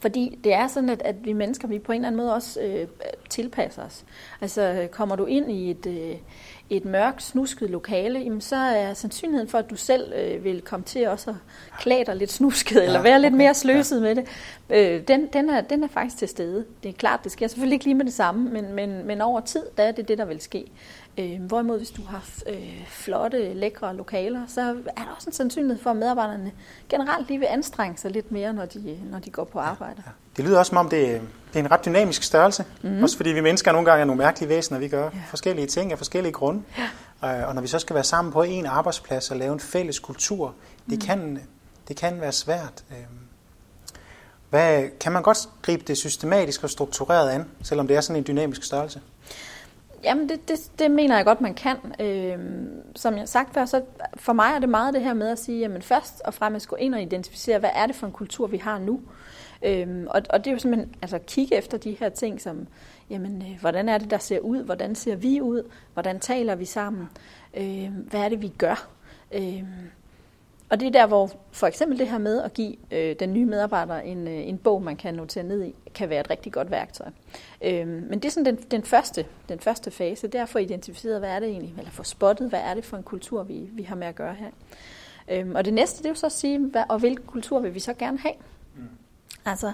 fordi 0.00 0.38
det 0.44 0.54
er 0.54 0.68
sådan, 0.68 0.88
at, 0.88 1.02
at 1.02 1.24
vi 1.24 1.32
mennesker, 1.32 1.68
vi 1.68 1.78
på 1.78 1.92
en 1.92 1.96
eller 1.96 2.06
anden 2.06 2.16
måde 2.16 2.34
også 2.34 2.60
øh, 2.60 2.86
tilpasser 3.30 3.82
os. 3.82 4.04
Altså 4.40 4.88
kommer 4.90 5.16
du 5.16 5.24
ind 5.24 5.52
i 5.52 5.70
et, 5.70 5.86
øh, 5.86 6.16
et 6.70 6.84
mørkt, 6.84 7.22
snusket 7.22 7.70
lokale, 7.70 8.18
jamen, 8.18 8.40
så 8.40 8.56
er 8.56 8.94
sandsynligheden 8.94 9.48
for, 9.48 9.58
at 9.58 9.70
du 9.70 9.76
selv 9.76 10.12
øh, 10.12 10.44
vil 10.44 10.60
komme 10.60 10.84
til 10.84 11.08
også 11.08 11.30
at 11.30 11.36
klæde 11.78 12.04
dig 12.04 12.16
lidt 12.16 12.32
snusket, 12.32 12.76
ja, 12.76 12.82
eller 12.82 13.02
være 13.02 13.14
okay. 13.14 13.22
lidt 13.22 13.34
mere 13.34 13.54
sløset 13.54 13.96
ja. 13.96 14.02
med 14.02 14.14
det, 14.14 14.28
øh, 14.70 15.08
den, 15.08 15.26
den, 15.32 15.50
er, 15.50 15.60
den 15.60 15.84
er 15.84 15.88
faktisk 15.88 16.16
til 16.18 16.28
stede. 16.28 16.64
Det 16.82 16.88
er 16.88 16.92
klart, 16.92 17.20
det 17.24 17.32
sker 17.32 17.46
selvfølgelig 17.48 17.74
ikke 17.74 17.84
lige 17.84 17.94
med 17.94 18.04
det 18.04 18.14
samme, 18.14 18.50
men, 18.50 18.72
men, 18.72 19.06
men 19.06 19.20
over 19.20 19.40
tid, 19.40 19.62
der 19.76 19.82
er 19.82 19.92
det 19.92 20.08
det, 20.08 20.18
der 20.18 20.24
vil 20.24 20.40
ske. 20.40 20.64
Øh, 21.18 21.42
hvorimod 21.42 21.78
hvis 21.78 21.90
du 21.90 22.02
har 22.02 22.24
øh, 22.46 22.84
flotte, 22.88 23.54
lækre 23.54 23.96
lokaler, 23.96 24.40
så 24.48 24.60
er 24.96 25.02
der 25.02 25.14
også 25.16 25.28
en 25.30 25.32
sandsynlighed 25.32 25.82
for, 25.82 25.90
at 25.90 25.96
medarbejderne 25.96 26.52
generelt 26.88 27.28
lige 27.28 27.38
vil 27.38 27.46
anstrenge 27.50 27.98
sig 27.98 28.10
lidt 28.10 28.32
mere, 28.32 28.52
når 28.52 28.66
de, 28.66 28.98
når 29.10 29.18
de 29.18 29.30
går 29.30 29.44
på 29.44 29.58
arbejde. 29.58 29.94
Ja, 29.96 30.02
ja. 30.06 30.12
Det 30.36 30.44
lyder 30.44 30.58
også 30.58 30.70
som 30.70 30.78
om, 30.78 30.88
det, 30.88 31.20
det 31.52 31.60
er 31.60 31.64
en 31.64 31.70
ret 31.70 31.84
dynamisk 31.84 32.22
størrelse. 32.22 32.64
Mm-hmm. 32.82 33.02
Også 33.02 33.16
fordi 33.16 33.30
vi 33.30 33.40
mennesker 33.40 33.72
nogle 33.72 33.90
gange 33.90 34.00
er 34.00 34.04
nogle 34.04 34.22
mærkelige 34.22 34.48
væsener. 34.48 34.78
Vi 34.78 34.88
gør 34.88 35.02
ja. 35.02 35.10
forskellige 35.28 35.66
ting 35.66 35.92
af 35.92 35.98
forskellige 35.98 36.32
grunde. 36.32 36.62
Ja. 37.22 37.40
Øh, 37.40 37.48
og 37.48 37.54
når 37.54 37.62
vi 37.62 37.68
så 37.68 37.78
skal 37.78 37.94
være 37.94 38.04
sammen 38.04 38.32
på 38.32 38.42
en 38.42 38.66
arbejdsplads 38.66 39.30
og 39.30 39.36
lave 39.36 39.52
en 39.52 39.60
fælles 39.60 39.98
kultur, 39.98 40.54
det, 40.90 40.98
mm. 40.98 41.06
kan, 41.06 41.40
det 41.88 41.96
kan 41.96 42.20
være 42.20 42.32
svært. 42.32 42.84
Øh, 42.90 42.96
hvad, 44.50 44.84
kan 45.00 45.12
man 45.12 45.22
godt 45.22 45.38
gribe 45.62 45.84
det 45.86 45.96
systematisk 45.98 46.64
og 46.64 46.70
struktureret 46.70 47.30
an, 47.30 47.44
selvom 47.62 47.88
det 47.88 47.96
er 47.96 48.00
sådan 48.00 48.16
en 48.16 48.26
dynamisk 48.26 48.62
størrelse? 48.62 49.00
Jamen, 50.04 50.28
det, 50.28 50.48
det, 50.48 50.70
det 50.78 50.90
mener 50.90 51.16
jeg 51.16 51.24
godt, 51.24 51.40
man 51.40 51.54
kan. 51.54 51.76
Øhm, 52.00 52.82
som 52.96 53.14
jeg 53.14 53.20
har 53.20 53.26
sagt 53.26 53.54
før, 53.54 53.64
så 53.64 53.82
for 54.14 54.32
mig 54.32 54.52
er 54.54 54.58
det 54.58 54.68
meget 54.68 54.94
det 54.94 55.02
her 55.02 55.14
med 55.14 55.28
at 55.28 55.38
sige, 55.38 55.60
jamen 55.60 55.82
først 55.82 56.20
og 56.20 56.34
fremmest 56.34 56.68
gå 56.68 56.76
ind 56.76 56.94
og 56.94 57.02
identificere, 57.02 57.58
hvad 57.58 57.70
er 57.74 57.86
det 57.86 57.96
for 57.96 58.06
en 58.06 58.12
kultur, 58.12 58.46
vi 58.46 58.56
har 58.56 58.78
nu? 58.78 59.00
Øhm, 59.62 60.06
og, 60.10 60.22
og 60.30 60.38
det 60.44 60.50
er 60.50 60.52
jo 60.52 60.58
simpelthen 60.58 60.94
altså 61.02 61.18
kigge 61.18 61.54
efter 61.54 61.78
de 61.78 61.96
her 62.00 62.08
ting, 62.08 62.40
som, 62.40 62.66
jamen, 63.10 63.42
øh, 63.42 63.60
hvordan 63.60 63.88
er 63.88 63.98
det, 63.98 64.10
der 64.10 64.18
ser 64.18 64.38
ud? 64.38 64.62
Hvordan 64.62 64.94
ser 64.94 65.16
vi 65.16 65.40
ud? 65.40 65.62
Hvordan 65.92 66.20
taler 66.20 66.54
vi 66.54 66.64
sammen? 66.64 67.08
Øhm, 67.54 67.92
hvad 67.92 68.20
er 68.20 68.28
det, 68.28 68.42
vi 68.42 68.48
gør? 68.48 68.88
Øhm, 69.32 69.66
og 70.68 70.80
det 70.80 70.86
er 70.86 70.90
der, 70.90 71.06
hvor 71.06 71.30
for 71.52 71.66
eksempel 71.66 71.98
det 71.98 72.08
her 72.08 72.18
med 72.18 72.42
at 72.42 72.54
give 72.54 72.76
øh, 72.90 73.16
den 73.20 73.32
nye 73.32 73.44
medarbejder 73.44 74.00
en, 74.00 74.28
øh, 74.28 74.48
en 74.48 74.58
bog, 74.58 74.82
man 74.82 74.96
kan 74.96 75.14
notere 75.14 75.44
ned 75.44 75.64
i, 75.64 75.74
kan 75.94 76.10
være 76.10 76.20
et 76.20 76.30
rigtig 76.30 76.52
godt 76.52 76.70
værktøj. 76.70 77.06
Øh, 77.64 77.86
men 77.86 78.12
det 78.12 78.24
er 78.24 78.30
sådan 78.30 78.56
den, 78.56 78.56
den, 78.70 78.82
første, 78.82 79.26
den 79.48 79.60
første 79.60 79.90
fase, 79.90 80.26
det 80.26 80.34
er 80.34 80.42
at 80.42 80.48
få 80.48 80.58
identificeret, 80.58 81.18
hvad 81.18 81.30
er 81.30 81.40
det 81.40 81.48
egentlig, 81.48 81.74
eller 81.78 81.90
få 81.90 82.02
spottet, 82.02 82.48
hvad 82.48 82.60
er 82.60 82.74
det 82.74 82.84
for 82.84 82.96
en 82.96 83.02
kultur, 83.02 83.42
vi, 83.42 83.68
vi 83.72 83.82
har 83.82 83.96
med 83.96 84.06
at 84.06 84.14
gøre 84.14 84.34
her. 84.34 84.50
Øh, 85.28 85.50
og 85.54 85.64
det 85.64 85.74
næste, 85.74 85.98
det 85.98 86.06
er 86.06 86.10
jo 86.10 86.14
så 86.14 86.26
at 86.26 86.32
sige, 86.32 86.58
hvad, 86.58 86.84
og 86.88 86.98
hvilken 86.98 87.26
kultur 87.26 87.60
vil 87.60 87.74
vi 87.74 87.80
så 87.80 87.94
gerne 87.94 88.18
have? 88.18 88.34
Mm. 88.76 88.82
Altså, 89.44 89.72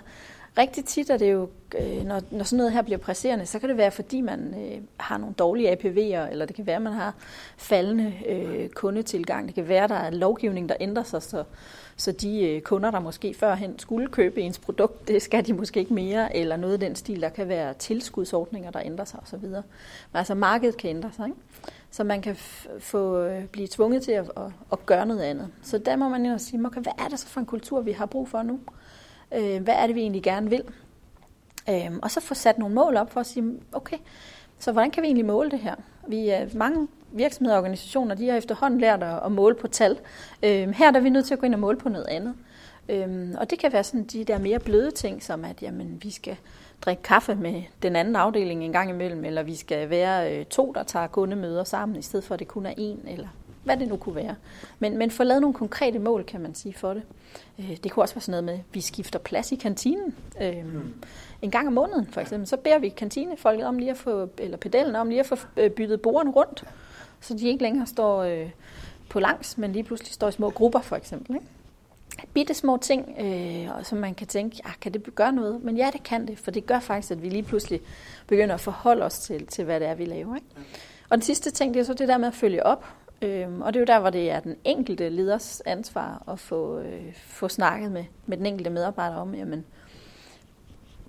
rigtig 0.59 0.85
tit 0.85 1.11
er 1.11 1.17
det 1.17 1.33
jo, 1.33 1.49
øh, 1.81 2.05
når, 2.05 2.23
når 2.31 2.45
sådan 2.45 2.57
noget 2.57 2.73
her 2.73 2.83
bliver 2.83 2.99
presserende, 2.99 3.47
så 3.47 3.59
kan 3.59 3.69
det 3.69 3.77
være, 3.77 3.91
fordi 3.91 4.21
man 4.21 4.55
øh, 4.59 4.81
har 4.97 5.19
nogle 5.19 5.35
dårlige 5.35 5.73
APV'er, 5.73 6.31
eller 6.31 6.47
det 6.47 6.57
kan 6.57 6.67
være, 6.67 6.77
at 6.77 6.83
man 6.83 6.93
har 6.93 7.15
faldende 7.57 8.15
øh, 8.29 8.69
kundetilgang. 8.69 9.47
Det 9.47 9.55
kan 9.55 9.69
være, 9.69 9.85
at 9.85 9.91
der 9.91 9.97
er 9.97 10.11
lovgivning, 10.11 10.69
der 10.69 10.75
ændrer 10.81 11.03
sig, 11.03 11.23
så, 11.23 11.45
så 11.97 12.12
de 12.12 12.43
øh, 12.43 12.61
kunder, 12.61 12.91
der 12.91 13.01
måske 13.01 13.35
førhen 13.35 13.79
skulle 13.79 14.09
købe 14.09 14.41
ens 14.41 14.59
produkt, 14.59 15.09
det 15.09 15.23
skal 15.23 15.47
de 15.47 15.53
måske 15.53 15.81
ikke 15.81 15.95
mere, 15.95 16.37
eller 16.37 16.57
noget 16.57 16.73
af 16.75 16.81
den 16.81 16.97
stil, 16.97 17.21
der 17.21 17.29
kan 17.29 17.49
være 17.49 17.75
tilskudsordninger, 17.75 18.71
der 18.71 18.81
ændrer 18.85 19.05
sig 19.05 19.21
osv. 19.23 19.49
Men 19.49 19.62
altså 20.15 20.35
markedet 20.35 20.77
kan 20.77 20.91
ændre 20.91 21.11
sig, 21.17 21.27
ikke? 21.27 21.38
så 21.91 22.05
man 22.05 22.23
kan 22.23 22.37
få 22.79 23.25
øh, 23.25 23.45
blive 23.45 23.69
tvunget 23.71 24.03
til 24.03 24.12
at, 24.12 24.31
at, 24.37 24.53
at 24.73 24.87
gøre 24.87 25.07
noget 25.07 25.21
andet. 25.21 25.49
Så 25.62 25.79
der 25.79 25.97
må 25.97 26.09
man 26.09 26.27
jo 26.27 26.38
sige, 26.38 26.67
okay, 26.67 26.81
hvad 26.81 26.93
er 26.99 27.09
det 27.09 27.19
så 27.19 27.27
for 27.27 27.41
en 27.41 27.47
kultur, 27.47 27.81
vi 27.81 27.93
har 27.93 28.07
brug 28.07 28.29
for 28.29 28.43
nu? 28.43 28.61
Øh, 29.37 29.62
hvad 29.62 29.75
er 29.75 29.87
det, 29.87 29.95
vi 29.95 30.01
egentlig 30.01 30.23
gerne 30.23 30.51
vil? 30.51 30.62
Øh, 31.68 31.99
og 32.03 32.11
så 32.11 32.21
få 32.21 32.35
sat 32.35 32.59
nogle 32.59 32.75
mål 32.75 32.97
op 32.97 33.12
for 33.12 33.21
at 33.21 33.27
sige, 33.27 33.61
okay, 33.73 33.97
så 34.59 34.73
hvordan 34.73 34.90
kan 34.90 35.03
vi 35.03 35.07
egentlig 35.07 35.27
måle 35.27 35.51
det 35.51 35.59
her? 35.59 35.75
Vi 36.09 36.29
er 36.29 36.47
mange 36.55 36.88
virksomheder 37.12 37.57
og 37.57 37.61
organisationer, 37.61 38.14
de 38.14 38.29
har 38.29 38.37
efterhånden 38.37 38.81
lært 38.81 39.03
at, 39.03 39.18
at 39.25 39.33
måle 39.33 39.55
på 39.55 39.68
tal. 39.68 39.99
Øh, 40.42 40.68
her 40.68 40.90
der 40.90 40.99
er 40.99 41.03
vi 41.03 41.11
nødt 41.11 41.27
til 41.27 41.35
at 41.35 41.40
gå 41.40 41.47
ind 41.47 41.55
og 41.55 41.61
måle 41.61 41.79
på 41.79 41.88
noget 41.88 42.07
andet. 42.07 42.35
Øhm, 42.88 43.35
og 43.38 43.51
det 43.51 43.59
kan 43.59 43.73
være 43.73 43.85
sådan 43.85 44.05
de 44.05 44.25
der 44.25 44.38
mere 44.38 44.59
bløde 44.59 44.90
ting, 44.90 45.23
som 45.23 45.45
at 45.45 45.62
jamen, 45.62 45.99
vi 46.03 46.11
skal 46.11 46.37
drikke 46.81 47.03
kaffe 47.03 47.35
med 47.35 47.62
den 47.83 47.97
anden 47.97 48.16
afdeling 48.16 48.64
en 48.64 48.73
gang 48.73 48.90
imellem, 48.90 49.25
eller 49.25 49.42
vi 49.42 49.55
skal 49.55 49.90
være 49.90 50.38
øh, 50.38 50.45
to, 50.45 50.73
der 50.73 50.83
tager 50.83 51.07
kundemøder 51.07 51.64
sammen, 51.64 51.99
i 51.99 52.03
stedet 52.03 52.25
for 52.25 52.35
at 52.35 52.40
det 52.40 52.49
kun 52.49 52.66
er 52.66 52.75
en, 52.77 53.01
eller 53.07 53.29
hvad 53.64 53.77
det 53.77 53.88
nu 53.88 53.96
kunne 53.96 54.14
være. 54.14 54.35
Men, 54.79 54.98
men 54.98 55.11
få 55.11 55.25
lavet 55.25 55.40
nogle 55.40 55.55
konkrete 55.55 55.98
mål, 55.98 56.25
kan 56.25 56.40
man 56.40 56.55
sige, 56.55 56.75
for 56.75 56.94
det. 56.94 57.03
Øh, 57.59 57.77
det 57.85 57.92
kunne 57.92 58.03
også 58.03 58.14
være 58.14 58.22
sådan 58.22 58.31
noget 58.31 58.44
med, 58.44 58.55
at 58.55 58.75
vi 58.75 58.81
skifter 58.81 59.18
plads 59.18 59.53
i 59.53 59.57
kantinen. 59.57 60.14
Mm. 60.64 60.94
En 61.42 61.51
gang 61.51 61.66
om 61.66 61.72
måneden, 61.72 62.07
for 62.07 62.20
eksempel, 62.20 62.48
så 62.48 62.57
beder 62.57 62.79
vi 62.79 62.88
kantinefolket 62.88 63.66
om 63.66 63.79
lige 63.79 63.90
at 63.90 63.96
få, 63.96 64.29
eller 64.38 64.57
pedellen 64.57 64.96
om 64.96 65.09
lige 65.09 65.20
at 65.20 65.27
få 65.27 65.37
øh, 65.57 65.70
byttet 65.70 66.01
bordene 66.01 66.33
rundt, 66.33 66.64
så 67.20 67.35
de 67.35 67.48
ikke 67.48 67.62
længere 67.62 67.87
står 67.87 68.46
på 69.09 69.20
langs, 69.20 69.59
men 69.59 69.72
lige 69.72 69.83
pludselig 69.83 70.12
står 70.12 70.29
i 70.29 70.33
små 70.33 70.51
grupper, 70.51 70.81
for 70.81 70.96
eksempel. 70.96 71.35
Ikke? 71.35 71.46
bitte 72.35 72.55
små 72.55 72.77
ting, 72.77 73.16
øh, 73.20 73.85
som 73.85 73.98
man 73.98 74.14
kan 74.14 74.27
tænke, 74.27 74.61
ja, 74.66 74.70
kan 74.81 74.92
det 74.92 75.14
gøre 75.14 75.33
noget? 75.33 75.64
Men 75.64 75.77
ja, 75.77 75.90
det 75.92 76.03
kan 76.03 76.27
det, 76.27 76.38
for 76.38 76.51
det 76.51 76.66
gør 76.66 76.81
faktisk, 76.81 77.11
at 77.11 77.22
vi 77.22 77.29
lige 77.29 77.42
pludselig 77.42 77.81
begynder 78.27 78.55
at 78.55 78.61
forholde 78.61 79.05
os 79.05 79.18
til, 79.18 79.46
til 79.46 79.64
hvad 79.64 79.81
det 79.81 79.88
er, 79.88 79.94
vi 79.94 80.05
laver. 80.05 80.35
Ikke? 80.35 80.46
Og 81.09 81.16
den 81.16 81.22
sidste 81.22 81.51
ting, 81.51 81.75
det 81.75 81.81
er 81.81 81.85
så 81.85 81.94
det 81.94 82.09
der 82.09 82.18
med 82.18 82.29
at 82.29 82.35
følge 82.35 82.66
op. 82.66 82.87
Øhm, 83.23 83.63
og 83.63 83.75
det 83.75 83.79
er 83.79 83.81
jo 83.81 83.87
der, 83.87 84.01
hvor 84.01 84.11
det 84.11 84.31
er 84.31 84.41
den 84.41 84.57
enkelte 84.65 85.09
leders 85.09 85.63
ansvar 85.67 86.23
at 86.29 86.39
få, 86.39 86.79
øh, 86.79 87.15
få 87.15 87.49
snakket 87.49 87.93
med, 87.93 88.05
med 88.27 88.37
den 88.37 88.47
enkelte 88.47 88.71
medarbejder 88.71 89.17
om, 89.17 89.35
jamen, 89.35 89.65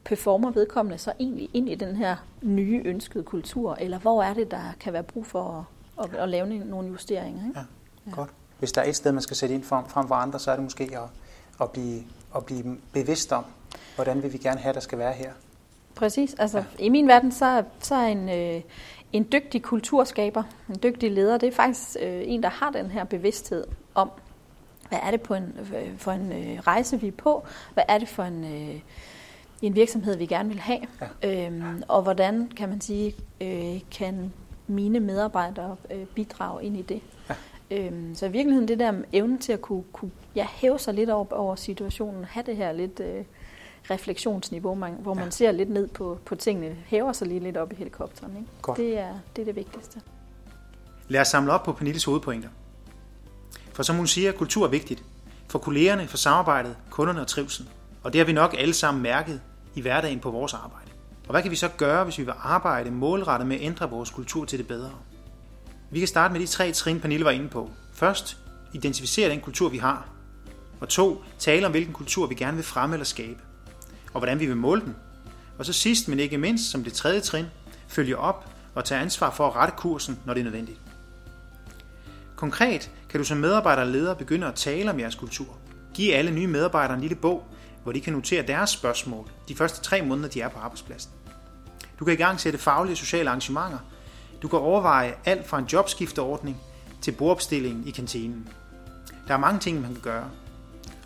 performer 0.04 0.52
vedkommende 0.52 0.98
så 0.98 1.14
egentlig 1.20 1.50
ind 1.54 1.70
i 1.70 1.76
den 1.76 1.96
her 1.96 2.16
nye 2.42 2.82
ønskede 2.86 3.24
kultur, 3.24 3.78
eller 3.80 4.00
hvor 4.00 4.24
er 4.24 4.34
det, 4.34 4.52
der 4.52 4.74
kan 4.80 4.94
være 4.94 5.04
brug 5.04 5.26
for 5.26 5.68
at, 6.00 6.06
at, 6.06 6.20
at 6.20 6.30
lave 6.30 6.48
nogle 6.48 6.90
justeringer? 6.90 7.48
Ikke? 7.48 7.60
Ja, 7.60 7.66
ja, 8.08 8.16
godt. 8.16 8.30
Hvis 8.60 8.72
der 8.72 8.82
er 8.82 8.90
et 8.90 8.96
sted, 8.96 9.12
man 9.12 9.22
skal 9.22 9.38
sætte 9.38 9.56
ind 9.56 9.64
frem, 9.64 9.86
frem 9.86 10.08
for 10.08 10.16
andre, 10.16 10.40
så 10.40 10.52
er 10.52 10.56
det 10.56 10.64
måske 10.64 10.84
at, 10.84 11.10
at, 11.62 11.72
blive, 11.72 12.04
at 12.36 12.46
blive 12.46 12.78
bevidst 12.94 13.32
om, 13.32 13.46
hvordan 13.96 14.24
vil 14.24 14.34
vi 14.34 14.38
gerne 14.38 14.60
have, 14.60 14.74
der 14.74 14.80
skal 14.80 14.98
være 14.98 15.14
her. 15.14 15.32
Præcis. 15.96 16.34
Altså, 16.34 16.58
ja. 16.58 16.84
I 16.84 16.90
min 16.90 17.08
verden, 17.08 17.32
så, 17.32 17.64
så 17.80 17.96
er 17.96 18.08
en, 18.08 18.30
øh, 18.30 18.62
en 19.14 19.28
dygtig 19.32 19.62
kulturskaber, 19.62 20.44
en 20.70 20.80
dygtig 20.84 21.12
leder, 21.12 21.38
det 21.38 21.48
er 21.48 21.54
faktisk 21.54 21.98
øh, 22.02 22.22
en, 22.26 22.44
der 22.44 22.50
har 22.50 22.72
den 22.72 22.92
her 22.92 23.04
bevidsthed 23.04 23.64
om, 23.96 24.12
hvad 24.90 25.00
er 25.04 25.12
det 25.12 25.22
på 25.22 25.34
en, 25.34 25.58
øh, 25.60 25.98
for 25.98 26.12
en 26.12 26.32
øh, 26.32 26.60
rejse, 26.60 27.02
vi 27.02 27.08
er 27.08 27.12
på? 27.12 27.46
Hvad 27.74 27.84
er 27.88 27.98
det 27.98 28.08
for 28.08 28.24
en, 28.24 28.44
øh, 28.44 28.80
en 29.62 29.76
virksomhed, 29.76 30.18
vi 30.18 30.26
gerne 30.26 30.50
vil 30.50 30.60
have. 30.60 30.80
Ja. 31.24 31.46
Øhm, 31.46 31.84
og 31.88 32.02
hvordan, 32.02 32.52
kan 32.58 32.70
man 32.70 32.82
sige, 32.82 33.16
øh, 33.42 33.80
kan 33.92 34.34
mine 34.68 35.00
medarbejdere 35.00 35.76
øh, 35.92 36.06
bidrage 36.06 36.64
ind 36.64 36.78
i 36.78 36.82
det. 36.82 37.02
Ja. 37.30 37.36
Øhm, 37.72 38.16
så 38.16 38.26
i 38.26 38.32
virkeligheden 38.32 38.68
det 38.68 38.80
der 38.80 38.92
med 38.92 39.04
evnen 39.14 39.38
til 39.38 39.54
at 39.54 39.62
kunne, 39.62 39.84
kunne 39.94 40.12
ja, 40.36 40.48
hæve 40.52 40.80
sig 40.80 40.94
lidt 40.94 41.10
over, 41.10 41.26
over 41.32 41.56
situationen, 41.56 42.26
have 42.26 42.44
det 42.46 42.56
her 42.56 42.72
lidt 42.72 43.00
øh, 43.00 43.26
refleksionsniveau, 43.90 44.76
man, 44.76 44.94
hvor 45.00 45.14
man 45.14 45.32
ser 45.32 45.52
lidt 45.52 45.70
ned 45.70 45.88
på, 45.88 46.20
på 46.26 46.36
tingene, 46.36 46.76
hæver 46.86 47.14
sig 47.14 47.28
lige 47.28 47.40
lidt 47.40 47.58
op 47.58 47.72
i 47.72 47.76
helikopteren. 47.76 48.38
Ikke? 48.38 48.50
Godt. 48.62 48.78
Det, 48.78 49.00
er, 49.00 49.14
det 49.36 49.42
er 49.42 49.46
det 49.46 49.56
vigtigste. 49.56 50.02
Lad 51.08 51.22
os 51.22 51.28
samle 51.28 51.52
op 51.52 51.64
på 51.64 51.72
Pernilles 51.72 52.04
hovedpointer. 52.04 52.50
For 53.74 53.84
som 53.84 53.96
hun 53.96 54.08
siger, 54.08 54.32
kultur 54.32 54.66
er 54.66 54.70
vigtigt. 54.70 55.04
For 55.48 55.60
kollegerne, 55.60 56.08
for 56.08 56.18
samarbejdet, 56.18 56.78
kunderne 56.90 57.22
og 57.22 57.28
trivsel. 57.28 57.70
Og 58.04 58.14
det 58.14 58.20
har 58.20 58.26
vi 58.26 58.34
nok 58.34 58.56
alle 58.58 58.74
sammen 58.74 59.04
mærket 59.04 59.42
i 59.76 59.82
hverdagen 59.82 60.20
på 60.20 60.32
vores 60.32 60.54
arbejde. 60.54 60.92
Og 61.28 61.32
hvad 61.32 61.42
kan 61.42 61.52
vi 61.52 61.56
så 61.56 61.70
gøre, 61.78 62.04
hvis 62.04 62.18
vi 62.18 62.24
vil 62.24 62.34
arbejde 62.44 62.92
målrettet 62.92 63.48
med 63.48 63.56
at 63.56 63.62
ændre 63.62 63.90
vores 63.90 64.10
kultur 64.10 64.46
til 64.46 64.60
det 64.60 64.68
bedre? 64.68 64.92
Vi 65.92 66.00
kan 66.00 66.08
starte 66.08 66.32
med 66.32 66.42
de 66.42 66.46
tre 66.46 66.72
trin, 66.72 67.00
Pernille 67.00 67.26
var 67.26 67.32
inde 67.32 67.50
på. 67.50 67.70
Først, 67.94 68.38
identificere 68.74 69.30
den 69.30 69.42
kultur, 69.42 69.70
vi 69.70 69.78
har. 69.78 70.08
Og 70.80 70.90
to, 70.90 71.24
tale 71.40 71.66
om, 71.66 71.72
hvilken 71.72 71.94
kultur 71.94 72.28
vi 72.28 72.36
gerne 72.36 72.56
vil 72.56 72.66
fremme 72.66 72.96
eller 72.96 73.06
skabe. 73.06 73.40
Og 74.14 74.20
hvordan 74.20 74.40
vi 74.40 74.46
vil 74.46 74.58
måle 74.58 74.82
den. 74.82 74.96
Og 75.58 75.66
så 75.66 75.74
sidst, 75.74 76.08
men 76.08 76.20
ikke 76.20 76.38
mindst, 76.38 76.72
som 76.72 76.84
det 76.84 76.94
tredje 76.94 77.20
trin, 77.20 77.46
følge 77.88 78.18
op 78.18 78.50
og 78.76 78.86
tage 78.86 79.02
ansvar 79.02 79.32
for 79.32 79.48
at 79.48 79.56
rette 79.56 79.74
kursen, 79.78 80.20
når 80.26 80.34
det 80.34 80.40
er 80.40 80.44
nødvendigt. 80.44 80.80
Konkret 82.36 82.92
kan 83.10 83.20
du 83.20 83.24
som 83.24 83.38
medarbejder 83.38 83.82
og 83.82 83.88
leder 83.88 84.14
begynde 84.14 84.48
at 84.48 84.56
tale 84.56 84.92
om 84.92 85.00
jeres 85.00 85.16
kultur. 85.16 85.58
Giv 85.94 86.14
alle 86.14 86.32
nye 86.32 86.48
medarbejdere 86.48 86.96
en 86.96 87.02
lille 87.02 87.16
bog, 87.16 87.44
hvor 87.84 87.92
de 87.92 88.02
kan 88.02 88.14
notere 88.14 88.48
deres 88.48 88.70
spørgsmål 88.70 89.30
de 89.48 89.56
første 89.56 89.82
tre 89.82 90.02
måneder, 90.02 90.30
de 90.30 90.42
er 90.42 90.50
på 90.50 90.60
arbejdspladsen. 90.60 91.12
Du 92.00 92.06
kan 92.06 92.14
i 92.14 92.18
gang 92.18 92.40
sætte 92.40 92.60
faglige 92.60 92.94
og 92.94 92.98
sociale 92.98 93.30
arrangementer. 93.30 93.78
Du 94.42 94.48
kan 94.48 94.60
overveje 94.60 95.16
alt 95.26 95.48
fra 95.48 95.60
en 95.60 95.66
jobskifteordning 95.66 96.58
til 97.02 97.12
bordopstillingen 97.12 97.88
i 97.88 97.92
kantinen. 97.92 98.50
Der 99.28 99.34
er 99.34 99.38
mange 99.38 99.60
ting, 99.60 99.82
man 99.82 99.94
kan 99.94 100.02
gøre. 100.02 100.30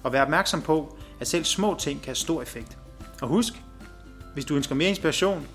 Og 0.04 0.13
vær 0.13 0.22
opmærksom 0.22 0.62
på, 0.62 0.98
at 1.20 1.28
selv 1.28 1.43
små 1.43 1.76
ting 1.80 2.00
kan 2.00 2.08
have 2.08 2.15
stor 2.15 2.41
effekt. 2.41 2.78
Og 3.21 3.27
husk, 3.27 3.53
hvis 4.34 4.45
du 4.45 4.56
ønsker 4.56 4.75
mere 4.75 4.89
inspiration, 4.89 5.47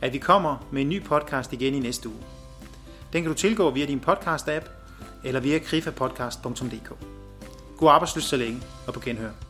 at 0.00 0.12
vi 0.12 0.18
kommer 0.18 0.68
med 0.72 0.82
en 0.82 0.88
ny 0.88 1.02
podcast 1.04 1.52
igen 1.52 1.74
i 1.74 1.78
næste 1.80 2.08
uge. 2.08 2.18
Den 3.12 3.22
kan 3.22 3.32
du 3.32 3.38
tilgå 3.38 3.70
via 3.70 3.86
din 3.86 4.02
podcast-app 4.06 4.68
eller 5.24 5.40
via 5.40 5.58
krifapodcast.dk. 5.58 6.92
God 7.76 7.90
arbejdsløs 7.90 8.24
så 8.24 8.36
længe 8.36 8.60
og 8.86 8.94
på 8.94 9.00
genhør. 9.00 9.47